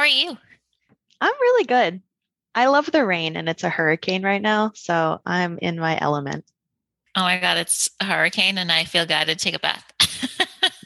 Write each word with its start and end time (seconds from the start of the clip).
are 0.00 0.06
you? 0.08 0.36
I'm 1.20 1.32
really 1.40 1.64
good. 1.64 2.02
I 2.54 2.66
love 2.66 2.90
the 2.90 3.04
rain 3.06 3.36
and 3.36 3.48
it's 3.48 3.64
a 3.64 3.70
hurricane 3.70 4.22
right 4.22 4.42
now, 4.42 4.72
so 4.74 5.20
I'm 5.24 5.58
in 5.58 5.78
my 5.78 5.98
element. 6.00 6.44
Oh 7.16 7.22
my 7.22 7.38
god, 7.38 7.56
it's 7.58 7.90
a 8.00 8.04
hurricane 8.04 8.58
and 8.58 8.70
I 8.72 8.84
feel 8.84 9.06
guided 9.06 9.38
to 9.38 9.44
take 9.44 9.54
a 9.54 9.58
bath. 9.58 9.84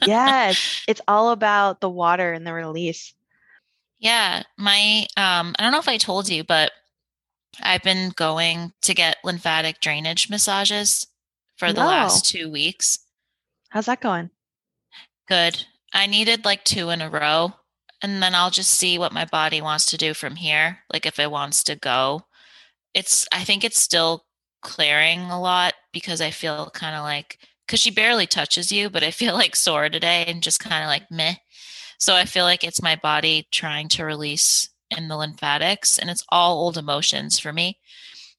yes, 0.04 0.80
it's 0.86 1.00
all 1.08 1.30
about 1.30 1.80
the 1.80 1.90
water 1.90 2.32
and 2.32 2.46
the 2.46 2.52
release. 2.52 3.14
Yeah, 3.98 4.42
my 4.56 5.06
um 5.16 5.54
I 5.58 5.62
don't 5.62 5.72
know 5.72 5.78
if 5.78 5.88
I 5.88 5.96
told 5.98 6.28
you, 6.28 6.44
but 6.44 6.72
I've 7.62 7.82
been 7.82 8.10
going 8.10 8.72
to 8.82 8.94
get 8.94 9.18
lymphatic 9.24 9.80
drainage 9.80 10.30
massages 10.30 11.06
for 11.56 11.72
the 11.72 11.82
No. 11.82 11.86
last 11.86 12.26
2 12.26 12.50
weeks. 12.50 12.98
How's 13.70 13.86
that 13.86 14.00
going? 14.00 14.30
Good. 15.28 15.66
I 15.92 16.06
needed 16.06 16.44
like 16.46 16.64
2 16.64 16.88
in 16.90 17.02
a 17.02 17.10
row 17.10 17.54
and 18.04 18.22
then 18.22 18.34
I'll 18.34 18.50
just 18.50 18.70
see 18.70 18.98
what 18.98 19.14
my 19.14 19.24
body 19.24 19.62
wants 19.62 19.86
to 19.86 19.96
do 19.96 20.12
from 20.12 20.36
here, 20.36 20.80
like 20.92 21.06
if 21.06 21.18
it 21.18 21.30
wants 21.30 21.64
to 21.64 21.74
go. 21.74 22.26
It's 22.92 23.26
I 23.32 23.44
think 23.44 23.64
it's 23.64 23.78
still 23.78 24.26
clearing 24.62 25.22
a 25.30 25.40
lot 25.40 25.74
because 25.92 26.20
I 26.20 26.30
feel 26.30 26.70
kind 26.74 26.94
of 26.94 27.02
like 27.02 27.38
cuz 27.66 27.80
she 27.80 27.90
barely 27.90 28.26
touches 28.26 28.70
you, 28.70 28.90
but 28.90 29.02
I 29.02 29.10
feel 29.10 29.34
like 29.42 29.56
sore 29.56 29.88
today 29.88 30.24
and 30.26 30.42
just 30.42 30.60
kind 30.60 30.84
of 30.84 30.88
like 30.88 31.10
meh. 31.10 31.36
So 31.98 32.14
I 32.14 32.26
feel 32.26 32.44
like 32.44 32.62
it's 32.62 32.82
my 32.82 32.94
body 32.94 33.48
trying 33.50 33.88
to 33.90 34.04
release 34.04 34.68
in 34.90 35.08
the 35.08 35.16
lymphatics 35.16 35.98
and 35.98 36.10
it's 36.10 36.24
all 36.28 36.58
old 36.58 36.76
emotions 36.76 37.38
for 37.38 37.52
me. 37.52 37.78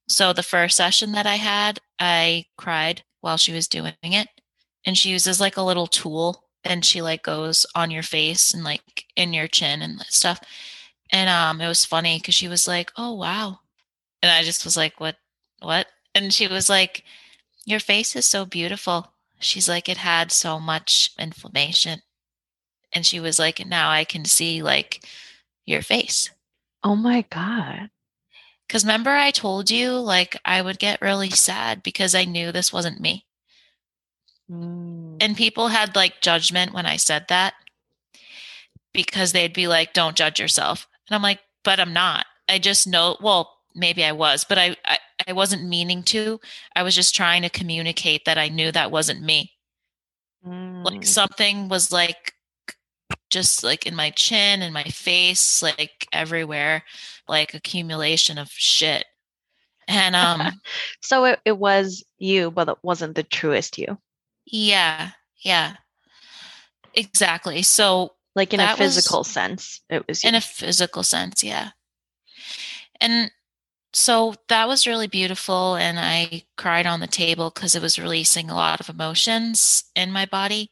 So 0.08 0.32
the 0.32 0.44
first 0.44 0.78
session 0.78 1.14
that 1.14 1.26
I 1.26 1.36
had, 1.36 1.80
I 2.00 2.46
cried 2.58 3.04
while 3.22 3.38
she 3.38 3.52
was 3.52 3.68
doing 3.68 3.96
it 4.04 4.28
and 4.86 4.96
she 4.96 5.10
uses 5.10 5.42
like 5.42 5.58
a 5.58 5.64
little 5.64 5.88
tool 5.88 6.44
and 6.64 6.86
she 6.86 7.02
like 7.02 7.24
goes 7.24 7.66
on 7.76 7.92
your 7.92 8.04
face 8.04 8.54
and 8.54 8.64
like 8.64 8.95
in 9.16 9.34
your 9.34 9.48
chin 9.48 9.82
and 9.82 10.02
stuff. 10.10 10.40
And 11.12 11.30
um 11.30 11.62
it 11.62 11.68
was 11.68 11.86
funny 11.86 12.20
cuz 12.20 12.36
she 12.36 12.48
was 12.48 12.68
like, 12.68 12.92
"Oh 12.98 13.14
wow." 13.14 13.62
And 14.22 14.32
I 14.32 14.44
just 14.44 14.66
was 14.66 14.78
like, 14.78 15.00
"What 15.00 15.18
what?" 15.60 15.88
And 16.14 16.34
she 16.34 16.48
was 16.48 16.70
like, 16.70 17.04
"Your 17.66 17.80
face 17.80 18.16
is 18.16 18.26
so 18.26 18.46
beautiful." 18.46 19.14
She's 19.40 19.70
like, 19.70 19.90
"It 19.90 19.98
had 19.98 20.32
so 20.32 20.60
much 20.60 21.12
inflammation." 21.20 22.02
And 22.94 23.06
she 23.06 23.20
was 23.20 23.40
like, 23.40 23.66
"Now 23.66 23.90
I 23.92 24.06
can 24.06 24.26
see 24.26 24.62
like 24.64 25.06
your 25.66 25.82
face." 25.82 26.32
Oh 26.84 26.96
my 26.96 27.24
god. 27.24 27.90
Cuz 28.70 28.84
remember 28.84 29.12
I 29.12 29.32
told 29.32 29.70
you 29.72 30.00
like 30.00 30.38
I 30.46 30.62
would 30.62 30.80
get 30.80 31.02
really 31.02 31.30
sad 31.30 31.84
because 31.84 32.16
I 32.16 32.26
knew 32.26 32.52
this 32.52 32.74
wasn't 32.74 33.00
me. 33.00 33.26
Mm. 34.50 35.18
And 35.20 35.38
people 35.38 35.70
had 35.70 35.96
like 35.96 36.22
judgment 36.22 36.74
when 36.74 36.86
I 36.86 36.98
said 36.98 37.28
that 37.30 37.56
because 38.96 39.32
they'd 39.34 39.54
be 39.54 39.68
like, 39.68 39.94
don't 39.94 40.16
judge 40.16 40.40
yourself. 40.40 40.88
And 41.10 41.16
I'm 41.16 41.22
like, 41.24 41.40
but 41.64 41.80
I'm 41.80 41.94
not. 41.94 42.26
I 42.50 42.60
just 42.60 42.88
know, 42.88 43.18
well, 43.22 43.58
maybe 43.76 44.04
I 44.04 44.12
was, 44.14 44.44
but 44.46 44.58
I, 44.58 44.76
I, 44.86 45.00
I 45.28 45.34
wasn't 45.34 45.64
meaning 45.68 46.04
to. 46.06 46.40
I 46.76 46.84
was 46.84 46.96
just 46.96 47.16
trying 47.16 47.42
to 47.44 47.50
communicate 47.50 48.26
that 48.26 48.38
I 48.38 48.50
knew 48.50 48.72
that 48.72 48.92
wasn't 48.92 49.22
me. 49.24 49.54
Like 50.84 51.02
Mm. 51.02 51.06
something 51.06 51.68
was 51.70 51.92
like 51.92 52.34
just 53.30 53.64
like 53.64 53.86
in 53.88 53.96
my 53.96 54.12
chin 54.12 54.62
and 54.62 54.74
my 54.74 54.84
face, 54.86 55.62
like 55.64 56.08
everywhere, 56.14 56.84
like 57.28 57.54
accumulation 57.54 58.38
of 58.38 58.50
shit. 58.52 59.06
And 59.88 60.16
um 60.16 60.62
So 61.02 61.26
it, 61.26 61.40
it 61.46 61.58
was 61.60 62.06
you, 62.20 62.52
but 62.52 62.70
it 62.70 62.78
wasn't 62.84 63.16
the 63.16 63.24
truest 63.24 63.78
you. 63.80 64.00
yeah, 64.46 65.12
yeah. 65.44 65.78
Exactly. 66.94 67.62
So 67.62 68.15
Like 68.36 68.54
in 68.54 68.60
a 68.60 68.64
That 68.64 68.78
was- 68.80 68.96
physical 68.96 69.24
sense, 69.24 69.82
it 69.90 70.08
was 70.08 70.24
you. 70.24 70.30
in 70.30 70.36
a 70.36 70.42
physical 70.42 71.04
sense 71.04 71.44
yeah. 71.44 71.72
And 73.02 73.32
so 73.94 74.36
that 74.50 74.68
was 74.68 74.86
really 74.88 75.08
beautiful 75.08 75.76
and 75.76 75.98
i 76.00 76.44
cried 76.58 76.86
on 76.86 77.00
the 77.00 77.08
table 77.08 77.50
because 77.50 77.76
it 77.76 77.82
was 77.82 77.98
releasing 77.98 78.50
a 78.50 78.56
lot 78.56 78.82
of 78.82 78.90
emotions 78.90 79.86
in 79.96 80.12
my 80.12 80.26
body. 80.26 80.70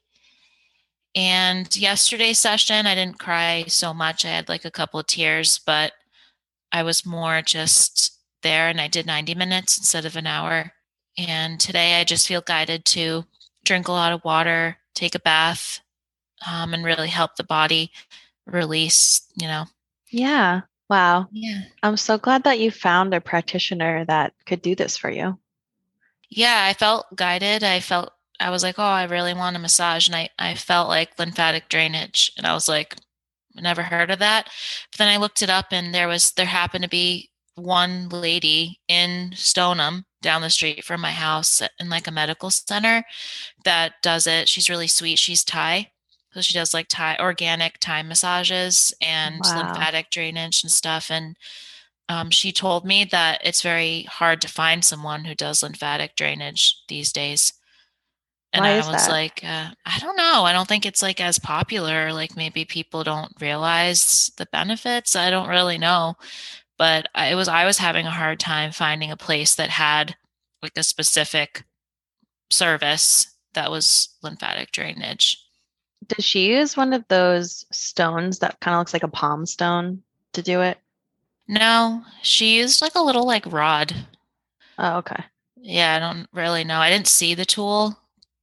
And 1.15 1.73
yesterday's 1.75 2.39
session 2.39 2.85
i 2.87 2.95
didn't 2.95 3.19
cry 3.19 3.65
so 3.67 3.93
much. 3.93 4.25
I 4.25 4.29
had 4.29 4.49
like 4.49 4.65
a 4.65 4.71
couple 4.71 4.99
of 4.99 5.07
tears 5.07 5.59
but 5.65 5.93
i 6.71 6.83
was 6.83 7.05
more 7.05 7.41
just 7.41 8.19
there 8.41 8.67
and 8.67 8.81
i 8.81 8.87
did 8.89 9.05
90 9.05 9.35
minutes 9.35 9.77
instead 9.77 10.05
of 10.05 10.15
an 10.17 10.27
hour. 10.27 10.73
And 11.17 11.59
today 11.59 11.99
i 11.99 12.03
just 12.03 12.27
feel 12.27 12.41
guided 12.41 12.83
to 12.85 13.25
drink 13.63 13.87
a 13.87 13.91
lot 13.93 14.11
of 14.13 14.23
water 14.25 14.77
take 14.95 15.15
a 15.15 15.19
bath 15.19 15.79
um, 16.49 16.73
and 16.73 16.83
really 16.85 17.07
help 17.09 17.35
the 17.35 17.43
body 17.43 17.91
release 18.45 19.21
you 19.35 19.47
know. 19.47 19.65
Yeah. 20.09 20.61
Wow. 20.89 21.27
yeah. 21.31 21.61
I'm 21.81 21.97
so 21.97 22.17
glad 22.17 22.43
that 22.43 22.59
you 22.59 22.69
found 22.69 23.13
a 23.13 23.21
practitioner 23.21 24.05
that 24.05 24.33
could 24.45 24.61
do 24.61 24.75
this 24.75 24.95
for 24.97 25.09
you. 25.09 25.39
yeah 26.29 26.65
i 26.69 26.73
felt 26.73 27.05
guided. 27.15 27.63
I 27.63 27.79
felt 27.79 28.11
i 28.39 28.49
was 28.49 28.63
like 28.63 28.77
oh 28.79 28.83
i 28.83 29.03
really 29.05 29.33
want 29.33 29.55
a 29.55 29.59
massage 29.59 30.07
and 30.07 30.15
i, 30.15 30.29
I 30.39 30.55
felt 30.55 30.89
like 30.89 31.17
lymphatic 31.19 31.69
drainage 31.69 32.31
and 32.37 32.45
i 32.47 32.53
was 32.53 32.67
like 32.67 32.95
never 33.55 33.83
heard 33.83 34.09
of 34.11 34.19
that. 34.19 34.49
But 34.91 34.97
then 34.97 35.07
i 35.09 35.17
looked 35.17 35.41
it 35.41 35.49
up 35.49 35.67
and 35.71 35.93
there 35.93 36.07
was 36.07 36.31
there 36.33 36.45
happened 36.47 36.83
to 36.83 36.89
be 36.89 37.29
one 37.55 38.09
lady 38.09 38.79
in 38.87 39.31
stoneham 39.35 40.05
down 40.23 40.41
the 40.41 40.49
street 40.49 40.83
from 40.83 41.01
my 41.01 41.11
house 41.11 41.61
in 41.79 41.89
like 41.89 42.07
a 42.07 42.11
medical 42.11 42.49
center 42.49 43.03
that 43.63 43.93
does 44.01 44.25
it. 44.25 44.49
She's 44.49 44.69
really 44.69 44.87
sweet. 44.87 45.19
She's 45.19 45.43
thai 45.43 45.91
so 46.33 46.41
she 46.41 46.53
does 46.53 46.73
like 46.73 46.87
thai 46.89 47.17
organic 47.19 47.77
thai 47.79 48.01
massages 48.03 48.93
and 49.01 49.39
Wow. 49.43 49.57
lymphatic 49.57 50.09
drainage 50.09 50.63
and 50.63 50.71
stuff 50.71 51.11
and 51.11 51.37
um, 52.09 52.29
she 52.29 52.51
told 52.51 52.85
me 52.85 53.05
that 53.05 53.41
it's 53.43 53.61
very 53.61 54.03
hard 54.03 54.41
to 54.41 54.47
find 54.47 54.83
someone 54.83 55.23
who 55.25 55.35
does 55.35 55.63
lymphatic 55.63 56.15
drainage 56.17 56.83
these 56.89 57.13
days. 57.13 57.53
And 58.51 58.65
I 58.65 58.77
was 58.77 59.07
that? 59.07 59.09
like, 59.09 59.41
uh, 59.43 59.69
I 59.85 59.99
don't 59.99 60.17
know. 60.17 60.43
I 60.43 60.53
don't 60.53 60.67
think 60.67 60.85
it's 60.85 61.01
like 61.01 61.19
as 61.21 61.39
popular. 61.39 62.13
Like 62.13 62.35
maybe 62.35 62.65
people 62.65 63.03
don't 63.03 63.31
realize 63.41 64.31
the 64.37 64.45
benefits. 64.51 65.15
I 65.15 65.29
don't 65.29 65.49
really 65.49 65.77
know. 65.77 66.15
But 66.77 67.07
it 67.15 67.35
was 67.35 67.47
I 67.47 67.65
was 67.65 67.77
having 67.79 68.05
a 68.05 68.11
hard 68.11 68.39
time 68.39 68.71
finding 68.71 69.09
a 69.11 69.17
place 69.17 69.55
that 69.55 69.69
had 69.69 70.15
like 70.61 70.73
a 70.77 70.83
specific 70.83 71.63
service 72.51 73.27
that 73.53 73.71
was 73.71 74.09
lymphatic 74.21 74.71
drainage. 74.71 75.42
Does 76.07 76.25
she 76.25 76.47
use 76.47 76.75
one 76.75 76.93
of 76.93 77.07
those 77.07 77.65
stones 77.71 78.39
that 78.39 78.59
kind 78.59 78.75
of 78.75 78.79
looks 78.79 78.93
like 78.93 79.03
a 79.03 79.07
palm 79.07 79.45
stone 79.45 80.03
to 80.33 80.41
do 80.41 80.61
it? 80.61 80.77
No, 81.47 82.03
she 82.21 82.57
used 82.57 82.81
like 82.81 82.95
a 82.95 83.01
little 83.01 83.25
like 83.25 83.51
rod. 83.51 83.93
Oh, 84.77 84.97
okay. 84.97 85.23
Yeah, 85.55 85.95
I 85.95 85.99
don't 85.99 86.27
really 86.33 86.63
know. 86.63 86.79
I 86.79 86.89
didn't 86.89 87.07
see 87.07 87.35
the 87.35 87.45
tool, 87.45 87.97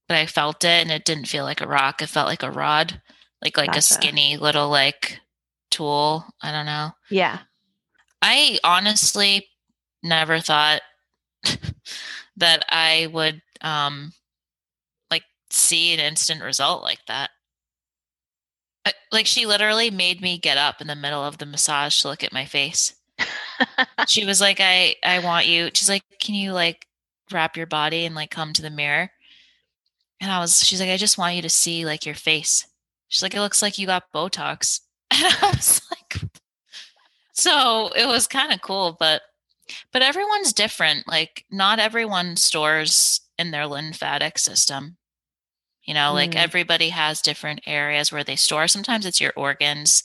but 0.09 0.17
I 0.17 0.27
felt 0.27 0.65
it 0.65 0.83
and 0.83 0.91
it 0.91 1.05
didn't 1.05 1.29
feel 1.29 1.45
like 1.45 1.61
a 1.61 1.69
rock. 1.69 2.03
It 2.03 2.09
felt 2.09 2.29
like 2.29 2.43
a 2.43 2.51
rod, 2.51 3.01
like 3.43 3.57
like 3.57 3.67
Gotcha. 3.67 3.79
a 3.79 3.83
skinny 3.83 4.37
little 4.37 4.69
like 4.69 5.21
tool. 5.71 6.25
I 6.43 6.53
don't 6.53 6.67
know. 6.67 6.93
Yeah. 7.11 7.41
I 8.23 8.59
honestly 8.65 9.49
never 10.03 10.41
thought 10.41 10.83
that 12.37 12.65
I 12.69 13.09
would 13.13 13.43
um 13.61 14.13
like 15.11 15.25
see 15.51 15.93
an 15.95 16.01
instant 16.01 16.43
result 16.43 16.83
like 16.83 17.05
that. 17.07 17.31
I, 18.85 18.93
like 19.13 19.27
she 19.27 19.47
literally 19.47 19.91
made 19.91 20.21
me 20.21 20.39
get 20.39 20.57
up 20.57 20.81
in 20.81 20.87
the 20.87 20.97
middle 20.97 21.23
of 21.23 21.39
the 21.39 21.47
massage 21.47 22.01
to 22.03 22.09
look 22.09 22.25
at 22.25 22.33
my 22.33 22.45
face. 22.45 22.95
she 24.09 24.25
was 24.25 24.41
like 24.41 24.59
i 24.61 24.97
i 25.03 25.19
want 25.19 25.47
you 25.47 25.69
she's 25.75 25.91
like 25.91 26.03
can 26.19 26.35
you 26.35 26.53
like 26.53 26.87
wrap 27.31 27.55
your 27.57 27.67
body 27.67 28.07
and 28.07 28.15
like 28.15 28.31
come 28.31 28.53
to 28.53 28.63
the 28.63 28.71
mirror? 28.71 29.11
And 30.21 30.31
i 30.31 30.39
was 30.39 30.63
she's 30.65 30.81
like 30.81 30.91
i 30.91 30.97
just 30.97 31.19
want 31.19 31.37
you 31.37 31.43
to 31.43 31.51
see 31.51 31.85
like 31.85 32.07
your 32.07 32.15
face. 32.15 32.67
She's 33.09 33.23
like 33.23 33.35
it 33.35 33.41
looks 33.41 33.63
like 33.63 33.79
you 33.79 33.87
got 33.87 34.13
botox. 34.13 34.81
And 35.13 35.35
i 35.43 35.51
was 35.51 35.83
like 35.91 36.31
so 37.33 37.91
it 37.97 38.07
was 38.07 38.27
kind 38.27 38.53
of 38.53 38.63
cool 38.63 38.97
but 38.99 39.23
but 39.93 40.03
everyone's 40.03 40.53
different. 40.53 41.07
Like 41.07 41.45
not 41.51 41.79
everyone 41.79 42.37
stores 42.37 43.21
in 43.39 43.51
their 43.51 43.67
lymphatic 43.67 44.39
system 44.39 44.97
you 45.91 45.95
know 45.99 46.13
like 46.15 46.33
Mm. 46.39 46.45
everybody 46.47 46.91
has 46.91 47.21
different 47.21 47.61
areas 47.67 48.13
where 48.13 48.23
they 48.25 48.37
store 48.37 48.69
sometimes 48.69 49.05
it's 49.05 49.21
your 49.21 49.33
organs 49.37 50.05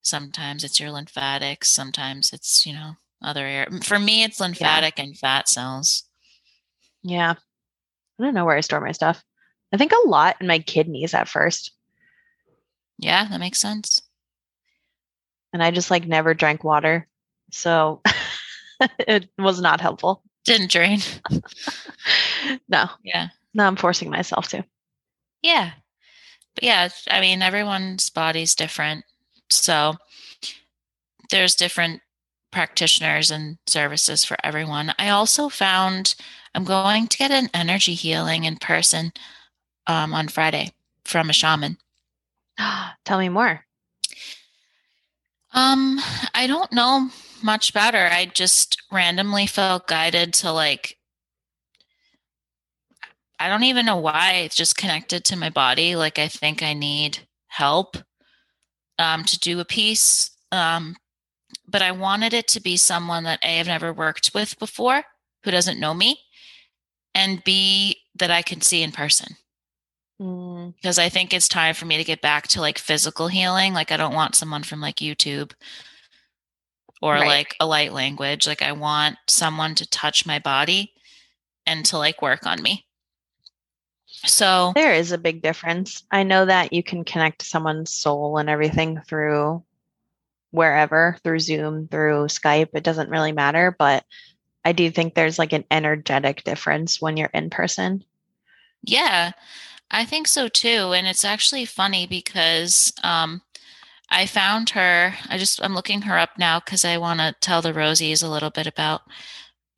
sometimes 0.00 0.64
it's 0.64 0.80
your 0.80 0.90
lymphatics 0.90 1.68
sometimes 1.68 2.32
it's 2.32 2.64
you 2.66 2.72
know 2.72 2.96
other 3.22 3.44
area 3.46 3.68
for 3.82 3.98
me 3.98 4.22
it's 4.24 4.40
lymphatic 4.40 4.98
and 4.98 5.18
fat 5.18 5.48
cells 5.48 6.04
Yeah. 7.04 7.34
I 8.18 8.24
don't 8.24 8.34
know 8.34 8.46
where 8.46 8.56
I 8.56 8.62
store 8.62 8.80
my 8.80 8.92
stuff. 8.92 9.22
I 9.72 9.76
think 9.76 9.92
a 9.92 10.08
lot 10.08 10.36
in 10.40 10.46
my 10.46 10.60
kidneys 10.60 11.12
at 11.14 11.28
first. 11.28 11.72
yeah 12.98 13.26
that 13.28 13.40
makes 13.40 13.60
sense 13.60 14.00
And 15.52 15.62
I 15.62 15.70
just 15.70 15.90
like 15.90 16.06
never 16.06 16.32
drank 16.34 16.64
water. 16.64 17.06
So 17.50 18.00
it 19.14 19.28
was 19.38 19.60
not 19.60 19.80
helpful. 19.82 20.22
didn't 20.44 20.70
drain 20.72 21.00
No. 22.68 22.88
yeah 23.04 23.28
No, 23.54 23.66
I'm 23.66 23.76
forcing 23.76 24.10
myself 24.10 24.48
to. 24.48 24.64
Yeah 25.42 25.72
but 26.54 26.64
yeah 26.64 26.88
i 27.10 27.20
mean 27.20 27.42
everyone's 27.42 28.10
body's 28.10 28.54
different 28.54 29.04
So 29.50 29.96
there's 31.30 31.54
different 31.54 32.00
practitioners 32.50 33.30
and 33.30 33.58
services 33.66 34.24
for 34.24 34.36
everyone. 34.44 34.94
I 34.98 35.08
also 35.10 35.48
found 35.48 36.14
I'm 36.54 36.64
going 36.64 37.06
to 37.08 37.18
get 37.18 37.30
an 37.30 37.48
energy 37.54 37.94
healing 37.94 38.44
in 38.44 38.56
person 38.56 39.12
um, 39.86 40.12
on 40.14 40.28
Friday 40.28 40.72
from 41.04 41.30
a 41.30 41.32
shaman. 41.32 41.78
Tell 43.04 43.18
me 43.18 43.28
more. 43.28 43.64
Um, 45.54 45.98
I 46.34 46.46
don't 46.46 46.72
know 46.72 47.10
much 47.42 47.74
better. 47.74 48.08
I 48.10 48.26
just 48.26 48.80
randomly 48.90 49.46
felt 49.46 49.86
guided 49.86 50.32
to 50.34 50.52
like 50.52 50.98
I 53.42 53.48
don't 53.48 53.64
even 53.64 53.84
know 53.84 53.96
why. 53.96 54.34
It's 54.44 54.54
just 54.54 54.76
connected 54.76 55.24
to 55.24 55.36
my 55.36 55.50
body. 55.50 55.96
Like 55.96 56.18
I 56.18 56.28
think 56.28 56.62
I 56.62 56.74
need 56.74 57.18
help 57.48 57.96
um, 59.00 59.24
to 59.24 59.38
do 59.38 59.58
a 59.58 59.64
piece. 59.64 60.30
Um, 60.52 60.96
but 61.66 61.82
I 61.82 61.90
wanted 61.90 62.34
it 62.34 62.46
to 62.48 62.60
be 62.60 62.76
someone 62.76 63.24
that 63.24 63.40
A, 63.42 63.58
I've 63.58 63.66
never 63.66 63.92
worked 63.92 64.30
with 64.32 64.58
before, 64.60 65.02
who 65.42 65.50
doesn't 65.50 65.80
know 65.80 65.92
me, 65.92 66.20
and 67.14 67.42
B, 67.42 67.96
that 68.14 68.30
I 68.30 68.42
can 68.42 68.60
see 68.60 68.82
in 68.82 68.92
person. 68.92 69.34
Mm. 70.20 70.74
Because 70.76 70.98
I 71.00 71.08
think 71.08 71.32
it's 71.34 71.48
time 71.48 71.74
for 71.74 71.86
me 71.86 71.96
to 71.96 72.04
get 72.04 72.20
back 72.20 72.46
to 72.48 72.60
like 72.60 72.78
physical 72.78 73.26
healing. 73.26 73.74
Like 73.74 73.90
I 73.90 73.96
don't 73.96 74.14
want 74.14 74.36
someone 74.36 74.62
from 74.62 74.80
like 74.80 74.96
YouTube 74.96 75.52
or 77.00 77.14
Right. 77.14 77.26
like 77.26 77.56
a 77.58 77.66
light 77.66 77.92
language. 77.92 78.46
Like 78.46 78.62
I 78.62 78.70
want 78.70 79.16
someone 79.28 79.74
to 79.74 79.88
touch 79.88 80.24
my 80.26 80.38
body 80.38 80.92
and 81.66 81.84
to 81.86 81.98
like 81.98 82.22
work 82.22 82.46
on 82.46 82.62
me. 82.62 82.86
So 84.24 84.72
There 84.74 84.94
is 84.94 85.12
a 85.12 85.18
big 85.18 85.42
difference. 85.42 86.04
I 86.10 86.22
know 86.22 86.44
that 86.46 86.72
you 86.72 86.82
can 86.82 87.04
connect 87.04 87.42
someone's 87.42 87.92
soul 87.92 88.38
and 88.38 88.48
everything 88.48 89.00
through 89.06 89.64
wherever, 90.50 91.16
through 91.24 91.40
Zoom, 91.40 91.88
through 91.88 92.26
Skype. 92.26 92.68
It 92.74 92.84
doesn't 92.84 93.10
really 93.10 93.32
matter, 93.32 93.74
but 93.76 94.04
I 94.64 94.72
do 94.72 94.90
think 94.90 95.14
there's 95.14 95.38
like 95.38 95.52
an 95.52 95.64
energetic 95.70 96.44
difference 96.44 97.00
when 97.00 97.16
you're 97.16 97.30
in 97.34 97.50
person. 97.50 98.04
Yeah, 98.82 99.32
I 99.90 100.04
think 100.04 100.28
so 100.28 100.48
too. 100.48 100.92
And 100.92 101.06
it's 101.06 101.24
actually 101.24 101.64
funny 101.64 102.06
because 102.06 102.92
um, 103.02 103.42
I 104.10 104.26
found 104.26 104.70
her. 104.70 105.14
I 105.28 105.38
just 105.38 105.62
I'm 105.62 105.74
looking 105.74 106.02
her 106.02 106.18
up 106.18 106.30
now 106.38 106.60
because 106.60 106.84
I 106.84 106.98
want 106.98 107.20
to 107.20 107.34
tell 107.40 107.62
the 107.62 107.72
Rosies 107.72 108.22
a 108.22 108.28
little 108.28 108.50
bit 108.50 108.66
about 108.66 109.02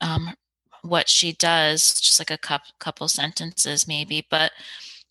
um, 0.01 0.35
what 0.85 1.09
she 1.09 1.33
does, 1.33 2.01
just 2.01 2.19
like 2.21 2.31
a 2.31 2.39
couple 2.39 2.73
couple 2.79 3.09
sentences 3.09 3.89
maybe. 3.89 4.27
But 4.31 4.53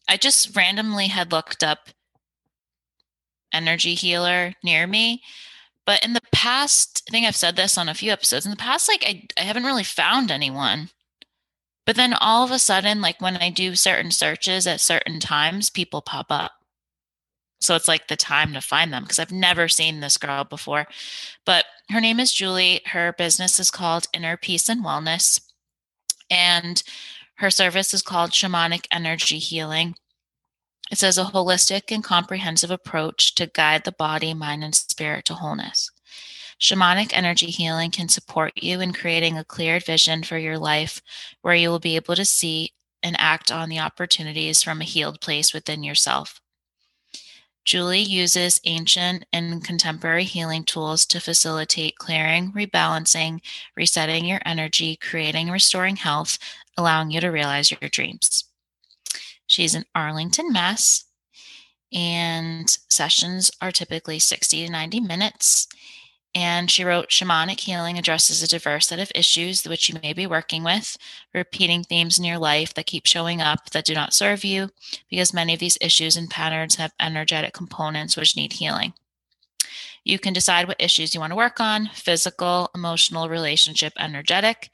I 0.07 0.17
just 0.17 0.55
randomly 0.55 1.07
had 1.07 1.31
looked 1.31 1.63
up 1.63 1.89
energy 3.53 3.95
healer 3.95 4.53
near 4.63 4.87
me. 4.87 5.21
But 5.85 6.03
in 6.05 6.13
the 6.13 6.21
past, 6.31 7.03
I 7.07 7.11
think 7.11 7.25
I've 7.25 7.35
said 7.35 7.55
this 7.55 7.77
on 7.77 7.89
a 7.89 7.93
few 7.93 8.11
episodes. 8.11 8.45
In 8.45 8.51
the 8.51 8.57
past, 8.57 8.87
like 8.87 9.03
I, 9.05 9.27
I 9.37 9.41
haven't 9.41 9.65
really 9.65 9.83
found 9.83 10.31
anyone. 10.31 10.89
But 11.85 11.97
then 11.97 12.13
all 12.13 12.43
of 12.43 12.51
a 12.51 12.59
sudden, 12.59 13.01
like 13.01 13.21
when 13.21 13.37
I 13.37 13.49
do 13.49 13.75
certain 13.75 14.11
searches 14.11 14.65
at 14.65 14.79
certain 14.79 15.19
times, 15.19 15.69
people 15.69 16.01
pop 16.01 16.27
up. 16.29 16.53
So 17.59 17.75
it's 17.75 17.87
like 17.87 18.07
the 18.07 18.17
time 18.17 18.53
to 18.53 18.61
find 18.61 18.91
them 18.91 19.03
because 19.03 19.19
I've 19.19 19.31
never 19.31 19.67
seen 19.69 19.99
this 19.99 20.17
girl 20.17 20.43
before. 20.43 20.85
But 21.45 21.65
her 21.89 22.01
name 22.01 22.19
is 22.19 22.33
Julie. 22.33 22.81
Her 22.87 23.13
business 23.17 23.59
is 23.59 23.71
called 23.71 24.07
Inner 24.13 24.35
Peace 24.35 24.67
and 24.67 24.83
Wellness. 24.83 25.39
And 26.29 26.81
her 27.35 27.49
service 27.49 27.93
is 27.93 28.01
called 28.01 28.31
Shamanic 28.31 28.85
Energy 28.91 29.39
Healing. 29.39 29.95
It 30.91 30.97
says 30.97 31.17
a 31.17 31.23
holistic 31.23 31.91
and 31.91 32.03
comprehensive 32.03 32.71
approach 32.71 33.35
to 33.35 33.47
guide 33.47 33.83
the 33.83 33.91
body, 33.91 34.33
mind, 34.33 34.63
and 34.63 34.75
spirit 34.75 35.25
to 35.25 35.33
wholeness. 35.33 35.89
Shamanic 36.59 37.11
energy 37.13 37.47
healing 37.47 37.91
can 37.91 38.07
support 38.07 38.53
you 38.55 38.79
in 38.79 38.93
creating 38.93 39.37
a 39.37 39.43
cleared 39.43 39.85
vision 39.85 40.23
for 40.23 40.37
your 40.37 40.57
life 40.57 41.01
where 41.41 41.55
you 41.55 41.69
will 41.69 41.79
be 41.79 41.95
able 41.95 42.15
to 42.15 42.25
see 42.25 42.71
and 43.01 43.15
act 43.19 43.51
on 43.51 43.69
the 43.69 43.79
opportunities 43.79 44.63
from 44.63 44.79
a 44.79 44.85
healed 44.85 45.19
place 45.19 45.53
within 45.53 45.83
yourself. 45.83 46.39
Julie 47.65 48.01
uses 48.01 48.59
ancient 48.65 49.25
and 49.31 49.63
contemporary 49.63 50.25
healing 50.25 50.63
tools 50.63 51.05
to 51.05 51.19
facilitate 51.19 51.97
clearing, 51.97 52.51
rebalancing, 52.51 53.39
resetting 53.75 54.25
your 54.25 54.41
energy, 54.45 54.97
creating 54.97 55.49
restoring 55.49 55.95
health, 55.95 56.37
allowing 56.77 57.11
you 57.11 57.21
to 57.21 57.29
realize 57.29 57.71
your 57.71 57.89
dreams. 57.89 58.45
She's 59.47 59.75
in 59.75 59.85
Arlington, 59.95 60.51
Mass. 60.51 61.05
And 61.93 62.69
sessions 62.89 63.51
are 63.61 63.71
typically 63.71 64.19
60 64.19 64.65
to 64.65 64.71
90 64.71 64.99
minutes. 64.99 65.67
And 66.35 66.71
she 66.71 66.83
wrote 66.83 67.09
Shamanic 67.09 67.59
healing 67.59 67.99
addresses 67.99 68.41
a 68.41 68.47
diverse 68.47 68.87
set 68.87 68.99
of 68.99 69.11
issues 69.13 69.63
which 69.63 69.87
you 69.87 69.99
may 70.01 70.13
be 70.13 70.25
working 70.25 70.63
with, 70.63 70.97
repeating 71.33 71.83
themes 71.83 72.17
in 72.17 72.25
your 72.25 72.39
life 72.39 72.73
that 72.73 72.87
keep 72.87 73.05
showing 73.05 73.39
up 73.39 73.69
that 73.69 73.85
do 73.85 73.93
not 73.93 74.15
serve 74.15 74.43
you, 74.43 74.69
because 75.11 75.33
many 75.33 75.53
of 75.53 75.59
these 75.59 75.77
issues 75.79 76.17
and 76.17 76.31
patterns 76.31 76.75
have 76.75 76.93
energetic 76.99 77.53
components 77.53 78.17
which 78.17 78.35
need 78.35 78.53
healing. 78.53 78.93
You 80.03 80.19
can 80.19 80.33
decide 80.33 80.67
what 80.67 80.81
issues 80.81 81.13
you 81.13 81.19
want 81.19 81.31
to 81.31 81.37
work 81.37 81.59
on 81.59 81.89
physical, 81.93 82.69
emotional, 82.75 83.29
relationship, 83.29 83.93
energetic. 83.97 84.69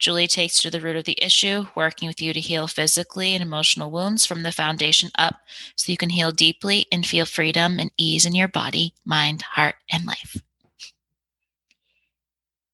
Julie 0.00 0.26
takes 0.26 0.60
to 0.60 0.70
the 0.70 0.80
root 0.80 0.96
of 0.96 1.04
the 1.04 1.16
issue, 1.22 1.66
working 1.76 2.08
with 2.08 2.20
you 2.20 2.32
to 2.32 2.40
heal 2.40 2.66
physically 2.66 3.34
and 3.34 3.42
emotional 3.42 3.90
wounds 3.90 4.26
from 4.26 4.42
the 4.42 4.52
foundation 4.52 5.10
up 5.16 5.36
so 5.76 5.92
you 5.92 5.96
can 5.96 6.10
heal 6.10 6.32
deeply 6.32 6.86
and 6.90 7.06
feel 7.06 7.24
freedom 7.24 7.78
and 7.78 7.92
ease 7.96 8.26
in 8.26 8.34
your 8.34 8.48
body, 8.48 8.92
mind, 9.06 9.42
heart, 9.42 9.76
and 9.90 10.04
life. 10.04 10.43